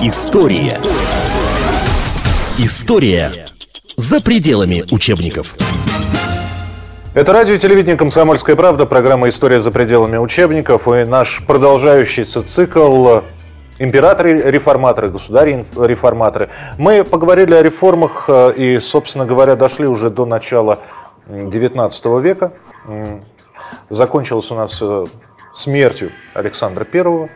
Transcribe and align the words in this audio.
История. 0.00 0.78
История 2.56 3.32
за 3.96 4.22
пределами 4.22 4.84
учебников. 4.92 5.56
Это 7.14 7.32
радио 7.32 7.54
и 7.54 7.58
телевидение 7.58 7.96
«Комсомольская 7.96 8.54
правда», 8.54 8.86
программа 8.86 9.28
«История 9.28 9.58
за 9.58 9.72
пределами 9.72 10.16
учебников» 10.16 10.86
и 10.86 11.04
наш 11.04 11.44
продолжающийся 11.44 12.42
цикл 12.42 13.22
императоры-реформаторы, 13.80 15.08
государи-реформаторы. 15.08 16.48
Мы 16.78 17.02
поговорили 17.02 17.54
о 17.54 17.62
реформах 17.62 18.26
э, 18.28 18.52
и, 18.56 18.78
собственно 18.78 19.26
говоря, 19.26 19.56
дошли 19.56 19.88
уже 19.88 20.10
до 20.10 20.26
начала 20.26 20.78
XIX 21.28 22.20
века. 22.20 22.52
Закончилось 23.90 24.48
у 24.52 24.54
нас 24.54 24.78
э, 24.80 25.06
смертью 25.52 26.12
Александра 26.34 26.86
I, 26.92 27.28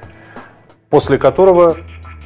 после 0.90 1.18
которого 1.18 1.76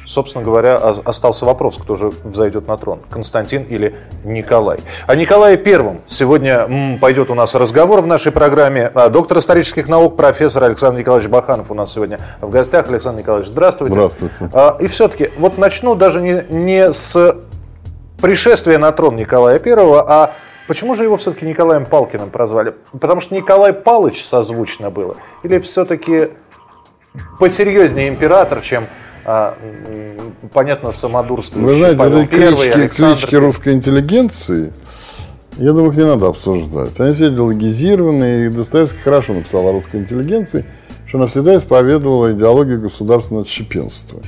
собственно 0.07 0.43
говоря, 0.43 0.77
остался 0.77 1.45
вопрос, 1.45 1.77
кто 1.77 1.95
же 1.95 2.11
взойдет 2.23 2.67
на 2.67 2.77
трон, 2.77 3.01
Константин 3.09 3.63
или 3.63 3.95
Николай. 4.23 4.79
О 5.05 5.15
Николае 5.15 5.57
Первом 5.57 5.99
сегодня 6.07 6.97
пойдет 6.99 7.29
у 7.29 7.35
нас 7.35 7.53
разговор 7.53 8.01
в 8.01 8.07
нашей 8.07 8.31
программе. 8.31 8.89
А, 8.95 9.09
доктор 9.09 9.39
исторических 9.39 9.87
наук, 9.87 10.15
профессор 10.15 10.63
Александр 10.63 10.99
Николаевич 11.01 11.29
Баханов 11.29 11.69
у 11.69 11.73
нас 11.73 11.93
сегодня 11.93 12.19
в 12.41 12.49
гостях. 12.49 12.87
Александр 12.89 13.21
Николаевич, 13.21 13.49
здравствуйте. 13.49 13.93
Здравствуйте. 13.93 14.49
А, 14.53 14.77
и 14.79 14.87
все-таки, 14.87 15.29
вот 15.37 15.57
начну 15.57 15.93
даже 15.95 16.21
не, 16.21 16.43
не 16.49 16.91
с 16.91 17.35
пришествия 18.21 18.77
на 18.79 18.91
трон 18.91 19.15
Николая 19.17 19.59
Первого, 19.59 20.05
а 20.07 20.33
Почему 20.67 20.95
же 20.95 21.03
его 21.03 21.15
все-таки 21.15 21.45
Николаем 21.45 21.85
Палкиным 21.85 22.29
прозвали? 22.29 22.75
Потому 22.91 23.21
что 23.21 23.33
Николай 23.33 23.71
Палыч 23.71 24.21
созвучно 24.21 24.89
было? 24.89 25.15
Или 25.43 25.59
все-таки 25.59 26.31
посерьезнее 27.39 28.09
император, 28.09 28.59
чем 28.59 28.87
понятно, 30.53 30.91
самодурствующий 30.91 31.67
Вы 31.67 31.73
знаете, 31.73 31.97
Павел 31.97 32.27
Первый, 32.27 32.55
клички, 32.55 32.77
Александр 32.77 33.17
клички 33.17 33.35
русской 33.35 33.73
интеллигенции, 33.73 34.71
я 35.57 35.73
думаю, 35.73 35.91
их 35.91 35.97
не 35.97 36.05
надо 36.05 36.27
обсуждать. 36.27 36.99
Они 36.99 37.13
все 37.13 37.29
идеологизированы, 37.29 38.45
и 38.45 38.49
Достоевский 38.49 38.99
хорошо 38.99 39.33
написал 39.33 39.67
о 39.67 39.71
русской 39.73 39.97
интеллигенции, 39.97 40.65
что 41.07 41.17
она 41.17 41.27
всегда 41.27 41.55
исповедовала 41.57 42.31
идеологию 42.31 42.79
государственного 42.79 43.43
отщепенства. 43.43 44.21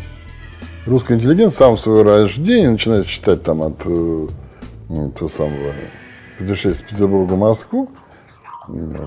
Русская 0.85 1.15
интеллигенция 1.15 1.57
сам 1.57 1.75
в 1.75 1.79
свое 1.79 2.03
рождение 2.03 2.69
начинает 2.69 3.05
читать 3.05 3.43
там 3.43 3.61
от 3.61 3.85
э, 3.85 4.27
ну, 4.89 5.11
того 5.11 5.29
самого 5.29 5.71
путешествия 6.37 6.87
в 6.87 6.89
Петербурга 6.89 7.33
в 7.33 7.37
Москву, 7.37 7.89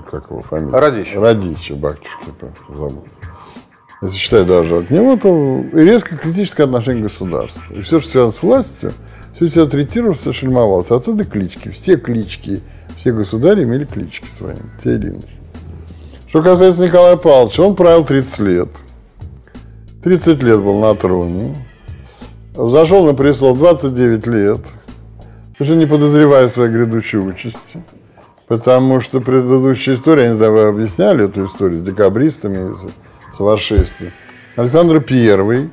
как 0.09 0.29
его 0.29 0.41
фамилия? 0.43 0.79
Радищев. 0.79 1.21
Радищев, 1.21 1.77
батюшки, 1.77 2.25
забыл 2.69 3.03
если 4.03 4.43
даже 4.43 4.77
от 4.79 4.89
него, 4.89 5.15
то 5.15 5.63
резко 5.71 6.17
критическое 6.17 6.63
отношение 6.63 7.01
к 7.01 7.07
государству. 7.07 7.75
И 7.75 7.81
все, 7.81 7.99
что 7.99 8.09
связано 8.09 8.33
с 8.33 8.43
властью, 8.43 8.91
все 9.33 9.47
себя 9.47 9.65
третировалось, 9.65 10.27
шельмовалось. 10.35 10.91
Отсюда 10.91 11.25
клички. 11.25 11.69
Все 11.69 11.95
клички, 11.95 12.61
все 12.97 13.13
государи 13.13 13.63
имели 13.63 13.85
клички 13.85 14.27
свои, 14.27 14.55
те 14.83 14.95
или 14.95 15.07
иные. 15.07 15.23
Что 16.27 16.41
касается 16.41 16.83
Николая 16.83 17.15
Павловича, 17.15 17.63
он 17.63 17.75
правил 17.75 18.03
30 18.03 18.39
лет. 18.39 18.69
30 20.03 20.43
лет 20.43 20.59
был 20.59 20.79
на 20.79 20.95
троне. 20.95 21.55
Взошел 22.55 23.05
на 23.05 23.13
престол 23.13 23.55
29 23.55 24.27
лет. 24.27 24.59
Уже 25.59 25.75
не 25.75 25.85
подозревая 25.85 26.49
своей 26.49 26.71
грядущей 26.71 27.19
участи. 27.19 27.83
Потому 28.47 28.99
что 28.99 29.21
предыдущая 29.21 29.95
история, 29.95 30.23
я 30.23 30.29
не 30.31 30.35
знаю, 30.35 30.53
вы 30.53 30.61
объясняли 30.63 31.25
эту 31.25 31.45
историю 31.45 31.79
с 31.79 31.83
декабристами, 31.83 32.75
с 33.33 33.39
восшествия. 33.39 34.13
Александр 34.55 35.03
I, 35.09 35.69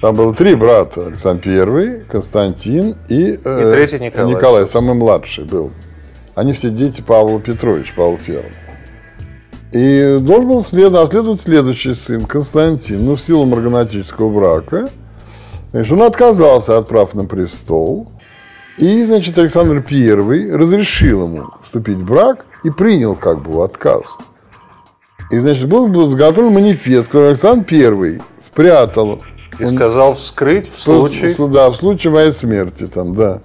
там 0.00 0.14
было 0.14 0.34
три 0.34 0.54
брата. 0.54 1.06
Александр 1.06 1.48
I, 1.48 2.04
Константин 2.08 2.96
и, 3.08 3.38
э, 3.42 3.68
и 3.68 3.72
третий 3.72 3.98
Николай, 3.98 4.34
Николай 4.34 4.66
самый 4.66 4.94
младший 4.94 5.44
был. 5.44 5.70
Они 6.34 6.52
все 6.52 6.70
дети 6.70 7.00
Павла 7.00 7.40
Петровича, 7.40 7.92
Павла 7.96 8.18
I. 8.26 8.44
И 9.72 10.18
должен 10.20 10.48
был 10.48 10.64
след, 10.64 10.92
наследовать 10.92 11.40
следующий 11.40 11.94
сын, 11.94 12.24
Константин. 12.26 13.04
Но 13.04 13.14
в 13.14 13.20
силу 13.20 13.46
марганатического 13.46 14.28
брака, 14.28 14.88
значит, 15.72 15.92
он 15.92 16.02
отказался 16.02 16.76
от 16.76 16.88
прав 16.88 17.14
на 17.14 17.24
престол. 17.24 18.10
И, 18.78 19.04
значит, 19.04 19.38
Александр 19.38 19.84
I 19.90 20.50
разрешил 20.52 21.24
ему 21.24 21.50
вступить 21.62 21.98
в 21.98 22.04
брак 22.04 22.46
и 22.64 22.70
принял 22.70 23.14
как 23.14 23.42
бы 23.42 23.62
отказ. 23.62 24.02
И, 25.30 25.38
значит, 25.38 25.68
был 25.68 25.86
заготовлен 26.10 26.52
манифест, 26.52 27.08
который 27.08 27.30
Александр 27.30 27.64
Первый 27.64 28.20
спрятал. 28.44 29.20
И 29.58 29.64
сказал 29.64 30.14
вскрыть 30.14 30.70
в 30.70 30.80
случае... 30.80 31.34
Да, 31.48 31.70
в 31.70 31.76
случае 31.76 32.12
моей 32.12 32.32
смерти 32.32 32.86
там, 32.86 33.14
да. 33.14 33.40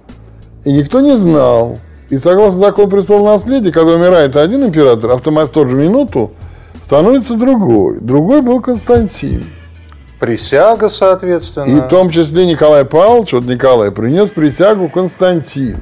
И 0.64 0.72
никто 0.72 1.00
не 1.00 1.16
знал. 1.16 1.78
И 2.08 2.18
согласно 2.18 2.58
закону 2.58 2.88
престола 2.88 3.32
наследия, 3.32 3.72
когда 3.72 3.92
умирает 3.92 4.36
один 4.36 4.64
император, 4.64 5.12
автомат 5.12 5.50
в 5.50 5.52
ту 5.52 5.68
же 5.68 5.76
минуту 5.76 6.32
становится 6.84 7.34
другой. 7.34 7.98
Другой 8.00 8.42
был 8.42 8.60
Константин. 8.60 9.44
Присяга, 10.18 10.88
соответственно. 10.88 11.66
И 11.66 11.80
в 11.80 11.88
том 11.88 12.10
числе 12.10 12.46
Николай 12.46 12.84
Павлович, 12.84 13.34
вот 13.34 13.44
Николай, 13.44 13.90
принес 13.90 14.30
присягу 14.30 14.88
Константину. 14.88 15.80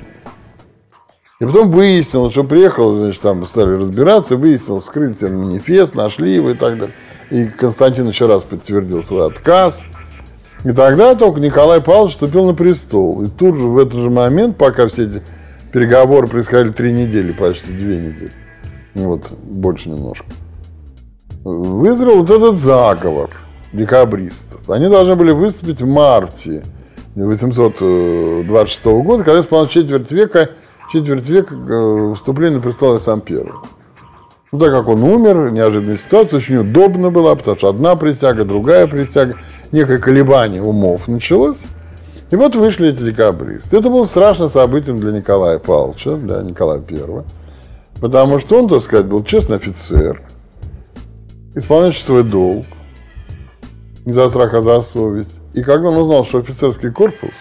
И 1.40 1.44
потом 1.44 1.70
выяснилось, 1.72 2.32
что 2.32 2.44
приехал, 2.44 2.96
значит, 2.96 3.20
там 3.20 3.44
стали 3.46 3.74
разбираться, 3.74 4.36
выяснилось, 4.36 4.84
вскрыли 4.84 5.14
себе 5.14 5.30
манифест, 5.30 5.96
нашли 5.96 6.32
его 6.32 6.50
и 6.50 6.54
так 6.54 6.78
далее. 6.78 6.94
И 7.30 7.46
Константин 7.46 8.06
еще 8.06 8.26
раз 8.26 8.44
подтвердил 8.44 9.02
свой 9.02 9.26
отказ. 9.26 9.82
И 10.64 10.70
тогда 10.70 11.16
только 11.16 11.40
Николай 11.40 11.80
Павлович 11.80 12.14
вступил 12.14 12.46
на 12.46 12.54
престол. 12.54 13.22
И 13.22 13.26
тут 13.28 13.58
же, 13.58 13.64
в 13.64 13.78
этот 13.78 13.94
же 13.94 14.10
момент, 14.10 14.56
пока 14.56 14.86
все 14.86 15.06
эти 15.06 15.22
переговоры 15.72 16.28
происходили 16.28 16.72
три 16.72 16.92
недели, 16.92 17.32
почти 17.32 17.72
две 17.72 17.98
недели, 17.98 18.32
вот, 18.94 19.28
больше 19.42 19.88
немножко, 19.88 20.26
вызрел 21.42 22.20
вот 22.24 22.30
этот 22.30 22.54
заговор 22.54 23.30
декабристов. 23.72 24.70
Они 24.70 24.88
должны 24.88 25.16
были 25.16 25.32
выступить 25.32 25.82
в 25.82 25.86
марте 25.86 26.62
826 27.16 28.84
года, 28.84 29.24
когда 29.24 29.40
исполнилось 29.40 29.72
четверть 29.72 30.12
века 30.12 30.50
четверть 30.94 31.28
века 31.28 31.54
э, 31.54 32.14
вступления 32.14 32.56
на 32.56 32.62
престол 32.62 32.92
Александр 32.92 33.24
Первый. 33.24 33.52
Ну, 34.52 34.58
так 34.60 34.72
как 34.72 34.86
он 34.86 35.02
умер, 35.02 35.50
неожиданная 35.50 35.96
ситуация, 35.96 36.36
очень 36.36 36.58
удобно 36.58 37.10
была, 37.10 37.34
потому 37.34 37.56
что 37.56 37.68
одна 37.68 37.96
присяга, 37.96 38.44
другая 38.44 38.86
присяга, 38.86 39.34
некое 39.72 39.98
колебание 39.98 40.62
умов 40.62 41.08
началось. 41.08 41.62
И 42.30 42.36
вот 42.36 42.54
вышли 42.54 42.90
эти 42.90 43.02
декабристы. 43.02 43.76
Это 43.76 43.90
было 43.90 44.04
страшное 44.06 44.48
событие 44.48 44.94
для 44.94 45.10
Николая 45.10 45.58
Павловича, 45.58 46.14
для 46.16 46.42
Николая 46.42 46.80
Первого. 46.80 47.24
Потому 48.00 48.38
что 48.38 48.60
он, 48.60 48.68
так 48.68 48.80
сказать, 48.80 49.06
был 49.06 49.24
честный 49.24 49.56
офицер, 49.56 50.20
исполняющий 51.56 52.02
свой 52.02 52.22
долг, 52.22 52.66
не 54.04 54.12
за 54.12 54.30
страх, 54.30 54.54
а 54.54 54.62
за 54.62 54.80
совесть. 54.82 55.40
И 55.54 55.62
когда 55.62 55.88
он 55.88 55.96
узнал, 55.96 56.24
что 56.24 56.38
офицерский 56.38 56.92
корпус– 56.92 57.30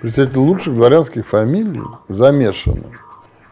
представители 0.00 0.38
лучших 0.38 0.74
дворянских 0.74 1.26
фамилий 1.26 1.82
замешаны 2.08 2.84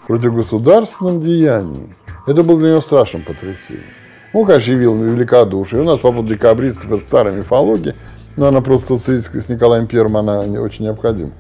в 0.03 0.07
противогосударственном 0.07 1.21
деянии. 1.21 1.95
Это 2.27 2.43
было 2.43 2.59
для 2.59 2.71
него 2.71 2.81
страшным 2.81 3.23
потрясением. 3.23 3.85
Он, 4.33 4.47
конечно, 4.47 4.73
явил 4.73 4.95
великодушие. 5.03 5.83
У 5.83 5.85
нас 5.85 5.99
по 5.99 6.11
поводу 6.11 6.35
декабристов 6.35 6.93
это 6.93 7.05
старая 7.05 7.37
мифология, 7.37 7.95
но 8.37 8.49
она 8.49 8.61
просто 8.61 8.97
с 8.99 9.49
Николаем 9.49 9.87
Первым 9.87 10.19
она 10.19 10.39
очень 10.41 10.85
необходима. 10.85 11.33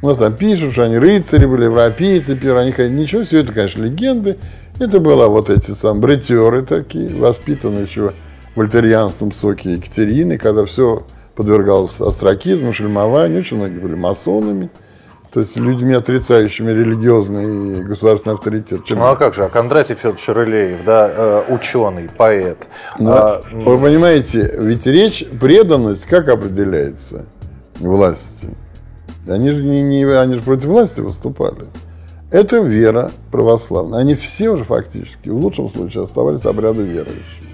У 0.00 0.08
нас 0.08 0.18
там 0.18 0.34
пишут, 0.34 0.72
что 0.72 0.84
они 0.84 0.98
рыцари 0.98 1.46
были, 1.46 1.64
европейцы 1.64 2.36
первые, 2.36 2.74
они 2.74 3.00
ничего, 3.00 3.22
все 3.22 3.40
это, 3.40 3.52
конечно, 3.52 3.84
легенды. 3.84 4.38
Это 4.80 4.98
было 4.98 5.28
вот 5.28 5.48
эти 5.50 5.70
сам 5.72 6.00
бритеры 6.00 6.64
такие, 6.64 7.14
воспитанные 7.14 7.84
еще 7.84 8.10
вольтерианством 8.56 9.30
соки 9.30 9.68
Екатерины, 9.68 10.38
когда 10.38 10.64
все 10.64 11.06
подвергался 11.34 12.06
астракизму, 12.06 12.72
шельмованию, 12.72 13.40
очень 13.40 13.56
многие 13.56 13.78
были 13.78 13.94
масонами, 13.94 14.70
то 15.32 15.40
есть 15.40 15.56
людьми, 15.56 15.94
отрицающими 15.94 16.70
религиозный 16.70 17.78
и 17.78 17.82
государственный 17.82 18.34
авторитет. 18.34 18.84
Чем... 18.84 18.98
Ну 18.98 19.06
а 19.06 19.16
как 19.16 19.32
же, 19.32 19.44
а 19.44 19.48
Кондратий 19.48 19.94
Федорович 19.94 20.28
Рылеев, 20.28 20.84
да, 20.84 21.10
э, 21.10 21.42
ученый, 21.48 22.10
поэт. 22.10 22.68
Но, 22.98 23.04
ну, 23.04 23.12
а, 23.12 23.42
вы 23.50 23.78
понимаете, 23.78 24.56
ведь 24.58 24.86
речь, 24.86 25.24
преданность 25.40 26.04
как 26.04 26.28
определяется 26.28 27.24
власти? 27.78 28.48
Они 29.26 29.50
же, 29.50 29.62
не, 29.62 29.80
не, 29.80 30.04
они 30.04 30.34
же 30.34 30.42
против 30.42 30.66
власти 30.66 31.00
выступали. 31.00 31.66
Это 32.30 32.58
вера 32.58 33.10
православная. 33.30 34.00
Они 34.00 34.14
все 34.14 34.50
уже 34.50 34.64
фактически, 34.64 35.28
в 35.28 35.36
лучшем 35.36 35.70
случае, 35.70 36.04
оставались 36.04 36.44
обряды 36.44 36.82
верующими. 36.82 37.52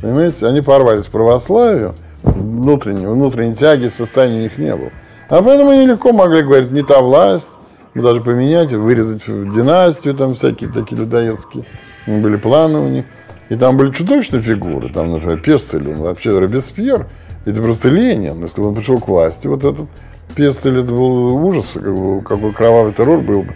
Понимаете, 0.00 0.46
они 0.46 0.62
порвались 0.62 1.06
в 1.06 1.10
православию, 1.10 1.94
внутренней, 2.22 3.06
внутренней 3.06 3.54
тяги, 3.54 3.88
состояния 3.88 4.38
у 4.38 4.42
них 4.42 4.58
не 4.58 4.74
было. 4.74 4.90
А 5.28 5.42
поэтому 5.42 5.70
они 5.70 5.86
легко 5.86 6.12
могли 6.12 6.42
говорить, 6.42 6.70
не 6.70 6.82
та 6.82 7.00
власть, 7.00 7.50
даже 7.94 8.20
поменять, 8.20 8.72
вырезать 8.72 9.24
династию, 9.26 10.14
там 10.14 10.34
всякие 10.34 10.70
такие 10.70 11.00
людоедские 11.00 11.64
были 12.06 12.36
планы 12.36 12.78
у 12.78 12.88
них. 12.88 13.04
И 13.48 13.56
там 13.56 13.76
были 13.76 13.90
чудовищные 13.90 14.42
фигуры, 14.42 14.90
там, 14.90 15.10
например, 15.10 15.40
Пестель, 15.40 15.88
он 15.88 15.96
вообще 15.96 16.38
Робеспьер, 16.38 17.08
Это 17.44 17.60
просто 17.62 17.88
Ленин. 17.88 18.42
Если 18.42 18.60
бы 18.60 18.68
он 18.68 18.74
пришел 18.76 18.98
к 19.00 19.08
власти, 19.08 19.48
вот 19.48 19.64
этот 19.64 19.88
пестель, 20.36 20.78
это 20.78 20.92
был 20.92 21.34
ужас, 21.44 21.74
какой, 21.74 22.52
кровавый 22.52 22.92
террор 22.92 23.20
был 23.20 23.42
бы. 23.42 23.54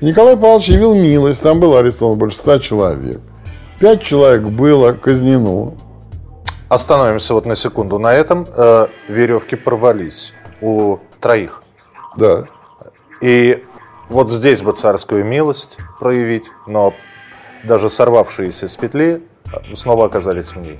Николай 0.00 0.36
Павлович 0.36 0.68
явил 0.68 0.94
милость, 0.94 1.42
там 1.42 1.60
было 1.60 1.80
арестовано 1.80 2.16
больше 2.16 2.38
ста 2.38 2.58
человек. 2.58 3.20
Пять 3.78 4.02
человек 4.02 4.48
было 4.48 4.92
казнено. 4.92 5.74
Остановимся 6.68 7.34
вот 7.34 7.46
на 7.46 7.54
секунду 7.54 7.98
на 7.98 8.12
этом. 8.12 8.46
Э, 8.54 8.88
веревки 9.08 9.56
порвались 9.56 10.34
у 10.60 10.98
троих. 11.20 11.62
Да. 12.16 12.44
И 13.22 13.62
вот 14.08 14.30
здесь 14.30 14.62
бы 14.62 14.72
царскую 14.72 15.24
милость 15.24 15.78
проявить, 15.98 16.50
но 16.66 16.94
даже 17.64 17.88
сорвавшиеся 17.88 18.68
с 18.68 18.76
петли 18.76 19.22
э, 19.46 19.74
снова 19.74 20.06
оказались 20.06 20.54
в 20.54 20.56
ней. 20.56 20.78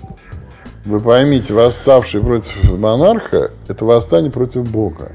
Вы 0.84 1.00
поймите, 1.00 1.54
восставший 1.54 2.22
против 2.22 2.78
монарха– 2.78 3.50
это 3.68 3.84
восстание 3.84 4.30
против 4.30 4.70
Бога. 4.70 5.12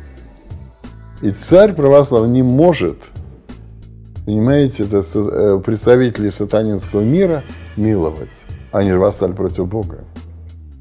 И 1.22 1.32
царь 1.32 1.74
православный 1.74 2.30
не 2.30 2.44
может, 2.44 2.98
понимаете, 4.26 4.84
это 4.84 5.04
э, 5.16 5.62
представителей 5.64 6.32
сатанинского 6.32 7.02
мира 7.02 7.44
миловать. 7.78 8.32
Они 8.72 8.92
же 8.92 9.00
восстали 9.00 9.32
против 9.32 9.68
Бога. 9.68 10.04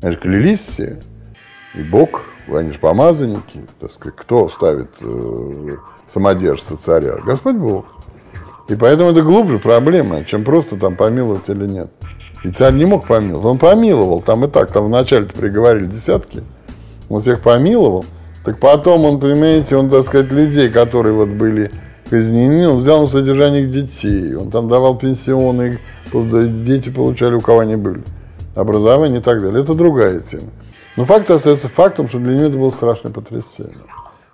Они 0.03 0.13
же 0.13 0.19
клялись 0.19 0.61
все. 0.61 0.99
И 1.75 1.83
Бог, 1.83 2.25
они 2.49 2.73
же 2.73 2.79
помазанники. 2.79 3.61
Так 3.81 3.93
сказать, 3.93 4.17
кто 4.17 4.49
ставит 4.49 4.91
э, 5.01 5.77
самодержца 6.09 6.77
царя? 6.77 7.17
Господь 7.25 7.57
Бог. 7.57 7.87
И 8.69 8.75
поэтому 8.75 9.11
это 9.11 9.23
глубже 9.23 9.59
проблема, 9.59 10.25
чем 10.25 10.45
просто 10.45 10.77
там 10.77 10.97
помиловать 10.97 11.49
или 11.49 11.67
нет. 11.67 11.91
И 12.45 12.51
царь 12.51 12.75
не 12.75 12.85
мог 12.85 13.07
помиловать. 13.07 13.47
Он 13.47 13.59
помиловал, 13.59 14.21
там 14.21 14.45
и 14.45 14.49
так, 14.49 14.73
там 14.73 14.87
вначале 14.87 15.27
приговорили 15.27 15.87
десятки. 15.87 16.43
Он 17.09 17.21
всех 17.21 17.41
помиловал. 17.41 18.05
Так 18.45 18.59
потом 18.59 19.05
он, 19.05 19.21
понимаете, 19.21 19.77
он, 19.77 19.89
так 19.89 20.07
сказать, 20.09 20.33
людей, 20.33 20.69
которые 20.69 21.13
вот 21.13 21.29
были 21.29 21.71
казнены, 22.11 22.69
он 22.69 22.81
взял 22.81 23.03
на 23.03 23.09
содержание 23.09 23.63
их 23.63 23.71
детей. 23.71 24.35
Он 24.35 24.51
там 24.51 24.69
давал 24.69 24.99
пенсионы, 24.99 25.79
дети 26.13 26.91
получали, 26.91 27.37
у 27.37 27.41
кого 27.41 27.61
они 27.61 27.77
были. 27.77 28.03
Образование 28.55 29.21
и 29.21 29.23
так 29.23 29.41
далее. 29.41 29.63
Это 29.63 29.75
другая 29.75 30.21
тема. 30.21 30.49
Но 30.97 31.05
факт 31.05 31.31
остается 31.31 31.69
фактом, 31.69 32.09
что 32.09 32.19
для 32.19 32.35
него 32.35 32.47
это 32.47 32.57
было 32.57 32.71
страшное 32.71 33.13
потрясение. 33.13 33.79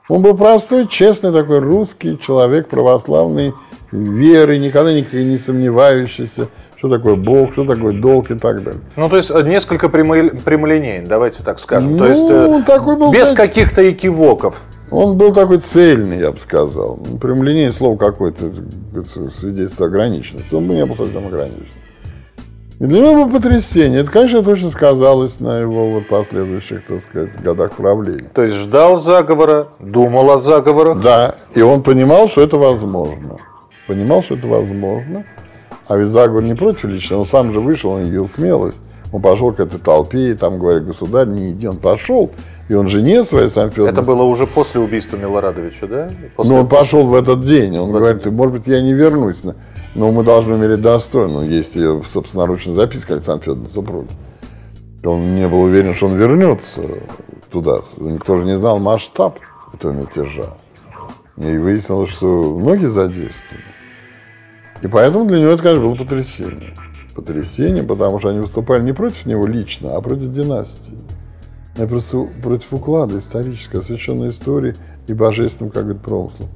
Он 0.08 0.22
был 0.22 0.34
простой, 0.36 0.86
честный 0.88 1.32
такой 1.32 1.58
русский 1.58 2.18
человек, 2.18 2.68
православный, 2.68 3.52
веры, 3.92 4.58
никогда 4.58 4.92
никогда 4.92 5.22
не 5.22 5.38
сомневающийся, 5.38 6.48
что 6.76 6.88
такое 6.88 7.14
Бог, 7.14 7.52
что 7.52 7.64
такое 7.64 7.92
долг 7.92 8.30
и 8.30 8.34
так 8.38 8.64
далее. 8.64 8.80
Ну, 8.96 9.08
то 9.08 9.16
есть 9.16 9.30
э, 9.30 9.42
несколько 9.42 9.88
прямо- 9.88 10.30
прямолинейен, 10.44 11.04
давайте 11.04 11.42
так 11.44 11.58
скажем. 11.58 11.92
то 11.96 12.04
Ну, 12.04 12.08
есть 12.08 12.28
э, 12.30 12.46
он 12.46 12.64
такой 12.64 12.96
был, 12.96 13.12
без 13.12 13.28
знаете, 13.30 13.36
каких-то 13.36 13.88
экивоков. 13.90 14.62
Он 14.90 15.18
был 15.18 15.34
такой 15.34 15.58
цельный, 15.58 16.18
я 16.18 16.32
бы 16.32 16.38
сказал. 16.38 16.98
Прямолинейное 17.20 17.72
слово 17.72 17.98
какое-то 17.98 18.50
свидетельство 19.30 19.86
ограниченности. 19.86 20.54
Он 20.54 20.66
бы 20.66 20.74
не 20.74 20.86
был 20.86 20.96
совсем 20.96 21.26
ограничен. 21.26 21.66
И 22.80 22.84
для 22.84 23.00
него 23.00 23.24
было 23.24 23.32
потрясение. 23.38 24.00
Это, 24.00 24.12
конечно, 24.12 24.42
точно 24.42 24.70
сказалось 24.70 25.40
на 25.40 25.58
его 25.58 25.90
вот 25.90 26.06
последующих, 26.06 26.86
так 26.86 27.02
сказать, 27.02 27.30
годах 27.42 27.72
правления. 27.72 28.30
То 28.32 28.44
есть 28.44 28.56
ждал 28.56 29.00
заговора, 29.00 29.68
думал 29.80 30.30
о 30.30 30.38
заговорах. 30.38 31.00
Да, 31.00 31.34
и 31.54 31.60
он 31.60 31.82
понимал, 31.82 32.28
что 32.28 32.40
это 32.40 32.56
возможно. 32.56 33.36
Понимал, 33.88 34.22
что 34.22 34.34
это 34.36 34.46
возможно. 34.46 35.24
А 35.88 35.96
ведь 35.96 36.08
заговор 36.10 36.42
не 36.42 36.54
против 36.54 36.84
лично, 36.84 37.18
он 37.18 37.26
сам 37.26 37.52
же 37.52 37.60
вышел, 37.60 37.90
он 37.90 38.04
явил 38.04 38.28
смелость. 38.28 38.78
Он 39.10 39.22
пошел 39.22 39.52
к 39.52 39.58
этой 39.58 39.80
толпе, 39.80 40.32
и 40.32 40.34
там 40.34 40.58
говорит, 40.58 40.86
государь, 40.86 41.26
не 41.28 41.50
иди, 41.50 41.66
он 41.66 41.78
пошел. 41.78 42.30
И 42.68 42.74
он 42.74 42.90
жене 42.90 43.24
своей 43.24 43.48
сам 43.48 43.70
Федор 43.70 43.88
Это 43.88 44.02
было 44.02 44.22
уже 44.22 44.46
после 44.46 44.80
убийства 44.80 45.16
Милорадовича, 45.16 45.86
да? 45.86 46.08
После- 46.36 46.54
Ну, 46.54 46.60
он 46.60 46.68
пошел 46.68 47.06
в 47.06 47.14
этот 47.14 47.40
день. 47.40 47.76
Он 47.78 47.90
говорит, 47.90 48.26
может 48.26 48.52
быть, 48.52 48.66
я 48.66 48.82
не 48.82 48.92
вернусь, 48.92 49.42
но- 49.94 50.06
но 50.06 50.12
мы 50.12 50.24
должны 50.24 50.54
умереть 50.54 50.80
достойно. 50.80 51.40
Есть 51.40 51.76
ее 51.76 52.02
собственноручная 52.06 52.74
записка 52.74 53.14
Александра 53.14 53.44
Федоровна 53.44 53.70
супруги. 53.72 54.08
Он 55.04 55.34
не 55.36 55.48
был 55.48 55.62
уверен, 55.62 55.94
что 55.94 56.06
он 56.06 56.16
вернется 56.16 56.82
туда. 57.50 57.82
Никто 57.98 58.36
же 58.36 58.44
не 58.44 58.58
знал 58.58 58.78
масштаб 58.78 59.38
этого 59.72 59.92
мятежа. 59.92 60.56
И 61.36 61.56
выяснилось, 61.56 62.10
что 62.10 62.26
многие 62.58 62.90
задействованы. 62.90 63.62
И 64.82 64.86
поэтому 64.88 65.26
для 65.26 65.38
него 65.40 65.50
это, 65.52 65.62
конечно, 65.62 65.86
было 65.86 65.94
потрясение. 65.94 66.74
Потрясение, 67.14 67.82
потому 67.82 68.18
что 68.18 68.28
они 68.28 68.40
выступали 68.40 68.82
не 68.82 68.92
против 68.92 69.26
него 69.26 69.46
лично, 69.46 69.96
а 69.96 70.00
против 70.00 70.32
династии. 70.32 70.98
А 71.76 71.86
просто 71.86 72.26
против 72.42 72.72
уклада 72.72 73.18
исторической, 73.18 73.80
освященной 73.80 74.30
истории 74.30 74.74
и 75.06 75.14
божественным, 75.14 75.70
как 75.70 75.84
говорит, 75.84 76.02
промыслом. 76.02 76.48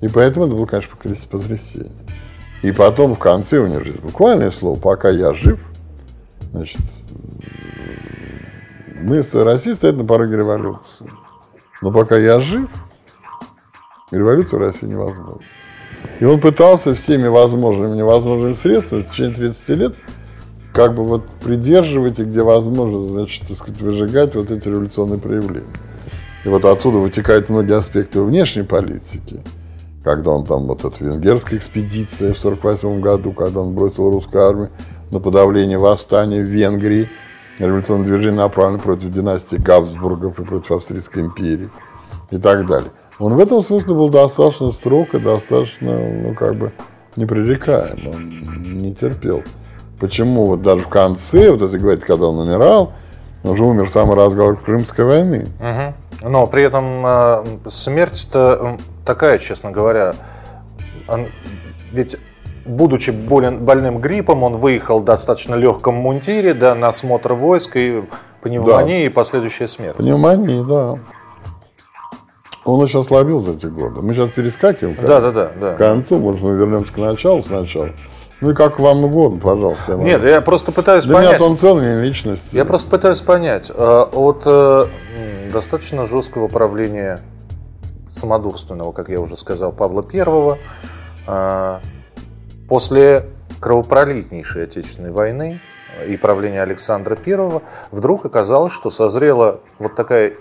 И 0.00 0.08
поэтому 0.08 0.46
это 0.46 0.54
было, 0.54 0.66
конечно, 0.66 0.92
потряс- 0.96 1.28
потрясение. 1.28 1.90
И 2.62 2.72
потом 2.72 3.14
в 3.14 3.18
конце 3.18 3.58
у 3.58 3.66
него 3.66 3.84
же 3.84 3.92
буквальное 3.92 4.50
слово 4.50 4.78
«пока 4.78 5.10
я 5.10 5.32
жив», 5.32 5.60
значит, 6.52 6.80
мы 9.00 9.22
с 9.22 9.34
Россией 9.34 9.76
стоит 9.76 9.96
на 9.96 10.04
пороге 10.04 10.36
революции. 10.36 11.10
Но 11.80 11.92
пока 11.92 12.16
я 12.16 12.40
жив, 12.40 12.68
революция 14.10 14.58
в 14.58 14.62
России 14.62 14.86
невозможна. 14.86 15.40
И 16.18 16.24
он 16.24 16.40
пытался 16.40 16.94
всеми 16.94 17.28
возможными 17.28 17.94
и 17.94 17.98
невозможными 17.98 18.54
средствами 18.54 19.02
в 19.02 19.10
течение 19.10 19.34
30 19.34 19.68
лет 19.78 19.94
как 20.72 20.94
бы 20.94 21.04
вот 21.04 21.26
придерживать 21.44 22.20
и 22.20 22.24
где 22.24 22.42
возможно, 22.42 23.06
значит, 23.06 23.46
так 23.48 23.56
сказать, 23.56 23.80
выжигать 23.80 24.34
вот 24.34 24.50
эти 24.50 24.68
революционные 24.68 25.18
проявления. 25.18 25.74
И 26.44 26.48
вот 26.48 26.64
отсюда 26.64 26.98
вытекают 26.98 27.48
многие 27.48 27.76
аспекты 27.76 28.22
внешней 28.22 28.62
политики. 28.62 29.42
Когда 30.08 30.30
он 30.30 30.46
там, 30.46 30.64
вот 30.64 30.86
эта 30.86 31.04
венгерская 31.04 31.58
экспедиция 31.58 32.32
в 32.32 32.38
1948 32.38 33.00
году, 33.02 33.32
когда 33.32 33.60
он 33.60 33.74
бросил 33.74 34.10
русскую 34.10 34.42
армию 34.42 34.70
на 35.10 35.20
подавление 35.20 35.76
восстания 35.76 36.40
в 36.40 36.48
Венгрии, 36.48 37.10
революционное 37.58 38.06
движение 38.06 38.40
направлено 38.40 38.78
против 38.78 39.10
династии 39.10 39.56
Габсбургов 39.56 40.40
и 40.40 40.44
против 40.44 40.70
Австрийской 40.70 41.24
империи 41.24 41.68
и 42.30 42.38
так 42.38 42.66
далее. 42.66 42.88
Он 43.18 43.34
в 43.34 43.38
этом 43.38 43.60
смысле 43.60 43.92
был 43.92 44.08
достаточно 44.08 44.70
строг 44.70 45.14
и 45.14 45.18
достаточно, 45.18 45.98
ну, 45.98 46.34
как 46.34 46.56
бы, 46.56 46.72
непререкаем. 47.16 48.08
Он 48.08 48.78
не 48.78 48.94
терпел. 48.94 49.42
Почему 50.00 50.46
вот 50.46 50.62
даже 50.62 50.84
в 50.84 50.88
конце, 50.88 51.50
вот 51.50 51.60
если 51.60 51.76
говорить, 51.76 52.02
когда 52.02 52.28
он 52.28 52.48
умирал, 52.48 52.94
он 53.44 53.58
же 53.58 53.62
умер 53.62 53.84
в 53.84 53.90
самый 53.90 54.16
разгар 54.16 54.56
Крымской 54.56 55.04
войны. 55.04 55.46
Мгм. 55.60 55.92
Но 56.22 56.46
при 56.46 56.62
этом 56.64 57.06
э, 57.06 57.44
смерть-то 57.66 58.76
такая, 59.06 59.38
честно 59.38 59.70
говоря. 59.70 60.14
Он- 61.08 61.28
ведь 61.92 62.16
будучи 62.64 63.10
болен, 63.10 63.64
больным 63.64 63.98
гриппом, 63.98 64.42
он 64.42 64.56
выехал 64.56 65.00
в 65.00 65.04
достаточно 65.04 65.54
легком 65.54 65.94
мундире 65.94 66.54
да, 66.54 66.74
на 66.74 66.88
осмотр 66.88 67.32
войск 67.32 67.76
и 67.76 68.02
пневмония 68.42 69.06
и 69.06 69.08
последующая 69.08 69.66
смерть. 69.66 69.96
Пневмония, 69.96 70.62
да. 70.64 70.98
Он 72.64 72.82
очень 72.82 73.00
ослабил 73.00 73.40
за 73.40 73.52
эти 73.52 73.66
годы. 73.66 74.02
Мы 74.02 74.12
сейчас 74.12 74.28
перескакиваем 74.30 74.96
к 74.96 75.00
Да, 75.00 75.20
да, 75.20 75.32
да, 75.32 75.50
да. 75.58 75.74
концу, 75.76 76.18
может, 76.18 76.42
мы 76.42 76.54
вернемся 76.54 76.92
к 76.92 76.98
началу 76.98 77.42
сначала. 77.42 77.90
Ну 78.40 78.50
и 78.50 78.54
как 78.54 78.78
вам 78.78 79.04
угодно, 79.04 79.40
пожалуйста. 79.40 79.92
я 79.92 79.96
могу. 79.96 80.06
Нет, 80.06 80.22
я 80.22 80.40
просто 80.42 80.70
пытаюсь 80.70 81.06
Для 81.06 81.18
меня 81.18 81.26
понять. 81.28 81.40
он 81.42 81.56
целая 81.56 82.02
личность. 82.02 82.52
Я 82.52 82.64
просто 82.66 82.90
пытаюсь 82.90 83.20
понять. 83.22 83.72
э, 83.74 84.04
От 84.12 84.42
э, 84.44 84.84
м, 85.18 85.27
достаточно 85.48 86.06
жесткого 86.06 86.48
правления 86.48 87.20
самодурственного, 88.08 88.92
как 88.92 89.08
я 89.08 89.20
уже 89.20 89.36
сказал, 89.36 89.72
Павла 89.72 90.02
Первого, 90.02 90.58
э, 91.26 91.80
после 92.68 93.26
кровопролитнейшей 93.60 94.64
Отечественной 94.64 95.10
войны 95.10 95.60
и 96.06 96.16
правления 96.16 96.62
Александра 96.62 97.16
Первого, 97.16 97.62
вдруг 97.90 98.24
оказалось, 98.24 98.72
что 98.72 98.90
созрела 98.90 99.60
вот 99.78 99.96
такая 99.96 100.34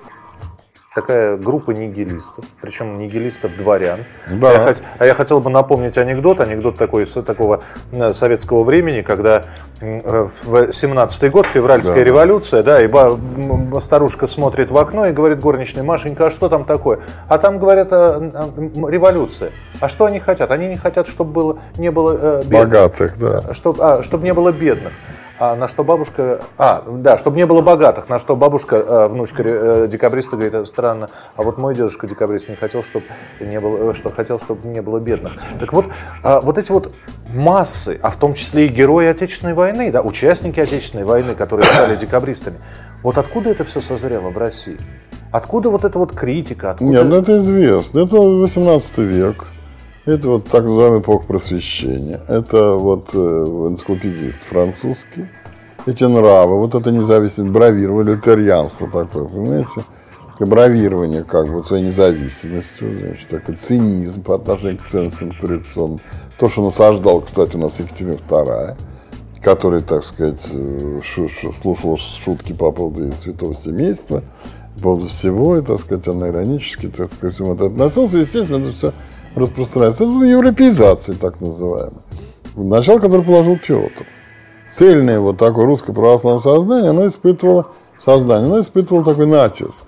такая 0.97 1.37
группа 1.37 1.69
нигилистов, 1.69 2.43
причем 2.59 2.97
нигилистов-дворян. 2.97 3.99
Да. 4.31 4.49
А, 4.49 4.53
я 4.53 4.59
хот- 4.59 4.81
а 4.97 5.05
я 5.05 5.13
хотел 5.13 5.39
бы 5.39 5.51
напомнить 5.51 5.95
анекдот, 5.99 6.41
анекдот 6.41 6.75
такой 6.75 7.05
такого 7.05 7.61
советского 8.13 8.63
времени, 8.63 9.01
когда 9.03 9.43
э, 9.79 10.23
в 10.23 10.69
17-й 10.69 11.29
год, 11.29 11.45
февральская 11.45 11.99
Да. 11.99 12.03
революция, 12.03 12.63
да, 12.63 12.81
и 12.81 12.87
ба- 12.87 13.15
старушка 13.79 14.25
смотрит 14.25 14.71
в 14.71 14.77
окно 14.79 15.05
и 15.05 15.11
говорит 15.11 15.39
горничной, 15.39 15.83
Машенька, 15.83 16.25
а 16.27 16.31
что 16.31 16.49
там 16.49 16.65
такое? 16.65 17.01
А 17.27 17.37
там, 17.37 17.59
говорят, 17.59 17.89
э, 17.91 18.31
м, 18.57 18.89
революция. 18.89 19.51
А 19.79 19.89
что 19.89 20.05
они 20.05 20.19
хотят? 20.19 20.49
Они 20.49 20.65
не 20.67 20.77
хотят, 20.77 21.07
чтобы 21.07 21.31
было, 21.31 21.59
не 21.77 21.91
было 21.91 22.17
э, 22.19 22.41
бедных. 22.41 22.63
Богатых, 22.63 23.19
да. 23.19 23.53
Чтоб- 23.53 23.79
а, 23.79 24.01
чтобы 24.01 24.23
не 24.23 24.33
было 24.33 24.51
бедных. 24.51 24.93
А 25.39 25.55
на 25.55 25.67
что 25.67 25.83
бабушка... 25.83 26.41
А, 26.57 26.83
да, 26.87 27.17
чтобы 27.17 27.37
не 27.37 27.45
было 27.45 27.61
богатых, 27.61 28.09
на 28.09 28.19
что 28.19 28.35
бабушка, 28.35 28.75
э, 28.75 29.07
внучка 29.07 29.43
э, 29.45 29.87
декабриста, 29.87 30.35
говорит, 30.35 30.67
странно, 30.67 31.09
а 31.35 31.43
вот 31.43 31.57
мой 31.57 31.75
дедушка 31.75 32.07
декабрист 32.07 32.49
не 32.49 32.55
хотел, 32.55 32.83
чтобы 32.83 33.05
не 33.39 33.59
было, 33.59 33.91
э, 33.91 33.93
что 33.93 34.11
хотел, 34.11 34.39
чтобы 34.39 34.67
не 34.67 34.81
было 34.81 34.99
бедных. 34.99 35.33
Так 35.59 35.73
вот, 35.73 35.85
э, 36.23 36.39
вот 36.41 36.57
эти 36.57 36.71
вот 36.71 36.91
массы, 37.33 37.99
а 38.01 38.09
в 38.09 38.15
том 38.15 38.33
числе 38.33 38.65
и 38.65 38.69
герои 38.69 39.07
Отечественной 39.07 39.53
войны, 39.53 39.91
да, 39.91 40.01
участники 40.01 40.59
Отечественной 40.59 41.05
войны, 41.05 41.35
которые 41.35 41.65
стали 41.67 41.95
декабристами, 41.95 42.57
вот 43.03 43.17
откуда 43.17 43.51
это 43.51 43.63
все 43.63 43.79
созрело 43.79 44.29
в 44.29 44.37
России? 44.37 44.77
Откуда 45.31 45.69
вот 45.69 45.83
эта 45.83 45.99
вот 45.99 46.13
критика? 46.13 46.71
Откуда... 46.71 46.91
Нет, 46.91 47.05
ну 47.05 47.15
это 47.17 47.37
известно. 47.39 47.99
Это 47.99 48.19
18 48.19 48.97
век. 48.99 49.45
Это 50.07 50.29
вот 50.29 50.45
так 50.45 50.63
называемый 50.63 51.01
эпоха 51.01 51.27
просвещения. 51.27 52.21
Это 52.29 52.75
вот 52.75 53.09
э, 53.13 53.17
энциклопедист 53.17 54.41
французский. 54.43 55.27
Эти 55.85 56.05
нравы, 56.05 56.59
вот 56.59 56.75
это 56.75 56.91
независимость, 56.91 57.51
бравирование, 57.51 58.15
литарианство 58.15 58.87
такое, 58.89 59.25
понимаете? 59.25 59.81
Бравирование 60.39 61.25
как 61.25 61.51
бы 61.51 61.61
своей 61.61 61.87
независимостью, 61.87 62.99
значит, 63.01 63.27
такой 63.27 63.55
цинизм 63.57 64.23
по 64.23 64.35
отношению 64.35 64.77
к 64.77 64.87
ценностям 64.87 65.31
традиционным. 65.31 65.99
То, 66.39 66.49
что 66.49 66.63
насаждал, 66.63 67.19
кстати, 67.19 67.57
у 67.57 67.59
нас 67.59 67.77
Екатерина 67.77 68.13
II, 68.29 68.77
который, 69.41 69.81
так 69.81 70.05
сказать, 70.05 70.49
э, 70.53 71.01
слушал 71.61 71.97
шутки 71.97 72.53
по 72.53 72.71
поводу 72.71 73.11
святого 73.11 73.55
семейства, 73.55 74.23
по 74.77 74.83
поводу 74.83 75.07
всего, 75.07 75.57
и, 75.57 75.61
так 75.61 75.81
сказать, 75.81 76.07
она 76.07 76.29
иронически, 76.29 76.87
так 76.87 77.11
сказать, 77.11 77.35
всему 77.35 77.55
это 77.55 77.65
относился. 77.65 78.19
Естественно, 78.19 78.63
это 78.63 78.71
все 78.71 78.93
распространяется. 79.37 80.03
Это 80.03 80.25
европеизация, 80.25 81.15
так 81.15 81.39
называемая. 81.41 82.01
Начало, 82.55 82.99
которое 82.99 83.23
положил 83.23 83.57
Петр. 83.57 84.05
Цельное 84.71 85.19
вот 85.19 85.37
такое 85.37 85.65
русское 85.65 85.93
православное 85.93 86.41
сознание, 86.41 86.89
оно 86.89 87.07
испытывало 87.07 87.67
сознание, 88.03 88.47
оно 88.47 88.61
испытывало 88.61 89.05
такой 89.05 89.27
натиск. 89.27 89.85